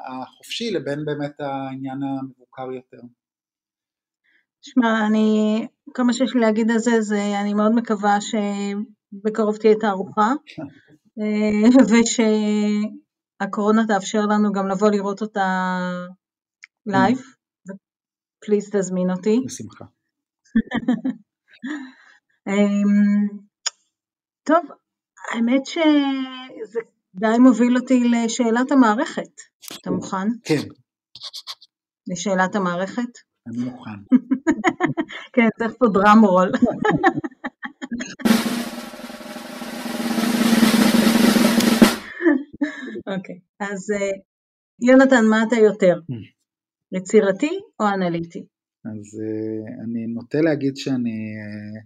החופשי 0.08 0.70
לבין 0.70 1.04
באמת 1.04 1.40
העניין 1.40 1.98
המבוקר 2.02 2.72
יותר. 2.72 3.00
שמע, 4.62 5.06
אני, 5.06 5.66
כל 5.96 6.02
מה 6.02 6.12
שיש 6.12 6.34
לי 6.34 6.40
להגיד 6.40 6.70
על 6.70 6.78
זה, 6.78 7.00
זה 7.00 7.40
אני 7.40 7.54
מאוד 7.54 7.72
מקווה 7.74 8.18
שבקרוב 8.20 9.56
תהיה 9.56 9.74
תערוכה, 9.80 10.32
אה, 11.18 11.68
ושהקורונה 13.40 13.86
תאפשר 13.86 14.20
לנו 14.20 14.52
גם 14.52 14.68
לבוא 14.68 14.90
לראות 14.90 15.22
אותה 15.22 15.78
live, 16.86 17.18
please 18.44 18.70
תזמין 18.72 19.10
אותי. 19.10 19.40
בשמחה. 19.46 19.84
אמ, 22.48 23.28
טוב, 24.42 24.64
האמת 25.30 25.66
שזה 25.66 26.80
די 27.14 27.38
מוביל 27.38 27.76
אותי 27.76 28.00
לשאלת 28.04 28.72
המערכת. 28.72 29.40
אתה 29.80 29.90
מוכן? 29.90 30.26
כן, 30.44 30.62
לשאלת 32.06 32.54
המערכת? 32.54 33.18
אני 33.46 33.64
מוכן. 33.64 33.90
כן, 35.34 35.48
צריך 35.58 35.72
פה 35.78 35.86
drum 35.92 36.24
roll. 36.24 36.50
אוקיי, 43.16 43.40
אז 43.60 43.90
אה, 43.90 44.10
יונתן, 44.80 45.24
מה 45.30 45.42
אתה 45.42 45.56
יותר? 45.56 46.00
יצירתי 46.92 47.50
או 47.80 47.86
אנליטי? 47.88 48.46
אז 48.84 49.20
אה, 49.22 49.84
אני 49.84 50.06
נוטה 50.06 50.40
להגיד 50.40 50.76
שאני 50.76 51.10
אה, 51.10 51.80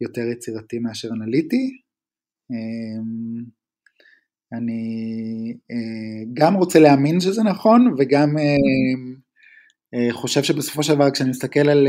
יותר 0.00 0.22
יצירתי 0.32 0.78
מאשר 0.78 1.08
אנליטי. 1.08 1.80
אמ, 2.50 3.44
אני 4.52 4.82
אה, 5.70 6.30
גם 6.34 6.54
רוצה 6.54 6.78
להאמין 6.78 7.20
שזה 7.20 7.42
נכון 7.42 7.94
וגם 7.98 8.36
חושב 10.12 10.42
שבסופו 10.42 10.82
של 10.82 10.94
דבר 10.94 11.10
כשאני 11.10 11.30
מסתכל 11.30 11.68
על, 11.68 11.88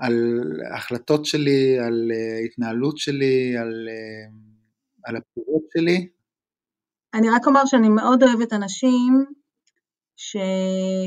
על 0.00 0.40
החלטות 0.76 1.24
שלי, 1.24 1.78
על 1.78 2.12
התנהלות 2.44 2.98
שלי, 2.98 3.56
על, 3.56 3.88
על 5.04 5.16
הפעולות 5.16 5.62
שלי, 5.76 6.08
אני 7.14 7.30
רק 7.30 7.46
אומר 7.46 7.66
שאני 7.66 7.88
מאוד 7.88 8.22
אוהבת 8.22 8.52
אנשים 8.52 9.24
ש... 10.16 10.36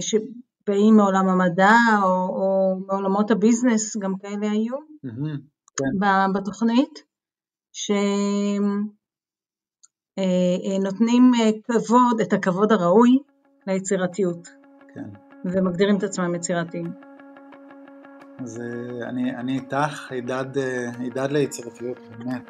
שבאים 0.02 0.98
מעולם 0.98 1.28
המדע 1.28 1.76
או, 2.04 2.10
או 2.10 2.76
מעולמות 2.88 3.32
הביזנס, 3.32 3.98
גם 3.98 4.14
כאלה 4.22 4.52
היו 4.52 4.76
כן. 5.78 6.00
ב- 6.00 6.38
בתוכנית, 6.38 7.04
שנותנים 10.18 11.32
אה, 11.40 11.50
כבוד, 11.64 12.22
את 12.22 12.34
הכבוד 12.34 12.72
הראוי 12.72 13.20
ליצירתיות, 13.68 14.48
כן. 14.94 15.10
ומגדירים 15.46 15.98
את 15.98 16.04
עצמם 16.04 16.36
יצירתיים. 16.36 16.94
אז 18.40 18.62
אה, 18.62 19.10
אני, 19.10 19.36
אני 19.36 19.56
איתך, 19.56 20.12
הידד, 20.12 20.58
אה, 20.58 20.90
הידד 21.00 21.32
ליצירתיות, 21.32 22.00
באמת. 22.18 22.48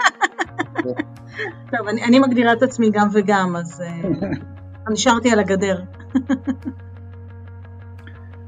טוב, 1.77 1.87
אני, 1.87 2.03
אני 2.03 2.19
מגדירה 2.19 2.53
את 2.53 2.63
עצמי 2.63 2.89
גם 2.91 3.07
וגם, 3.13 3.55
אז 3.55 3.81
אה, 3.81 4.01
נשארתי 4.93 5.31
על 5.31 5.39
הגדר. 5.39 5.81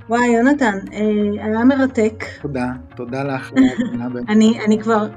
וואי, 0.10 0.28
יונתן, 0.28 0.78
אה, 0.94 1.46
היה 1.46 1.64
מרתק. 1.64 2.24
תודה, 2.42 2.72
תודה 2.96 3.24
לך. 3.24 3.52
באמת. 3.52 4.30
אני, 4.30 4.60
אני 4.66 4.82
כבר, 4.82 5.08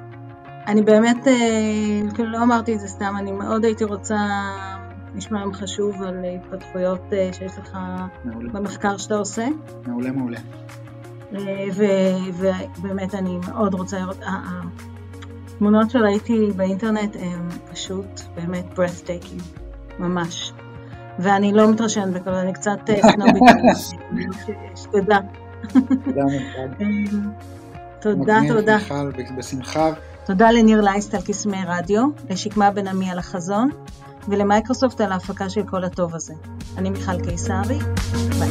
אני 0.66 0.82
באמת, 0.82 1.28
אה, 1.28 1.34
כאילו 2.14 2.30
לא 2.30 2.42
אמרתי 2.42 2.74
את 2.74 2.80
זה 2.80 2.88
סתם, 2.88 3.14
אני 3.18 3.32
מאוד 3.32 3.64
הייתי 3.64 3.84
רוצה 3.84 4.16
לשמוע 5.14 5.44
ממך 5.44 5.62
שוב 5.66 6.02
על 6.02 6.24
התפתחויות 6.24 7.12
אה, 7.12 7.30
שיש 7.32 7.58
לך 7.58 7.78
מעולה. 8.24 8.52
במחקר 8.52 8.96
שאתה 8.96 9.14
עושה, 9.14 9.46
מעולה, 9.86 10.10
מעולה. 10.10 10.38
אה, 11.34 11.64
ובאמת 12.78 13.14
אני 13.14 13.38
מאוד 13.48 13.74
רוצה 13.74 13.98
לראות, 13.98 14.20
התמונות 15.54 15.90
שראיתי 15.90 16.50
באינטרנט 16.56 17.16
הן 17.16 17.48
פשוט 17.72 18.20
באמת 18.34 18.78
breathtaking, 18.78 19.60
ממש. 19.98 20.52
ואני 21.18 21.52
לא 21.52 21.70
מתרשמת 21.72 22.12
בכל, 22.12 22.30
אני 22.30 22.52
קצת 22.52 22.78
אה, 22.88 23.00
סנובית, 23.12 23.42
ש- 23.76 23.92
שתדע. 24.82 25.18
תודה. 28.00 28.36
אה, 28.38 28.46
תודה. 28.54 28.74
מיכל, 28.76 29.10
בשמחה. 29.38 29.90
תודה 30.26 30.50
לניר 30.50 30.80
לייסט 30.80 31.14
על 31.14 31.20
קסמי 31.20 31.58
רדיו, 31.66 32.02
לשקמה 32.30 32.70
בן 32.70 32.88
עמי 32.88 33.10
על 33.10 33.18
החזון, 33.18 33.70
ולמייקרוסופט 34.28 35.00
על 35.00 35.12
ההפקה 35.12 35.50
של 35.50 35.62
כל 35.62 35.84
הטוב 35.84 36.14
הזה. 36.14 36.34
אני 36.78 36.90
מיכל 36.90 37.20
קיסרי, 37.20 37.78
ביי. 38.38 38.50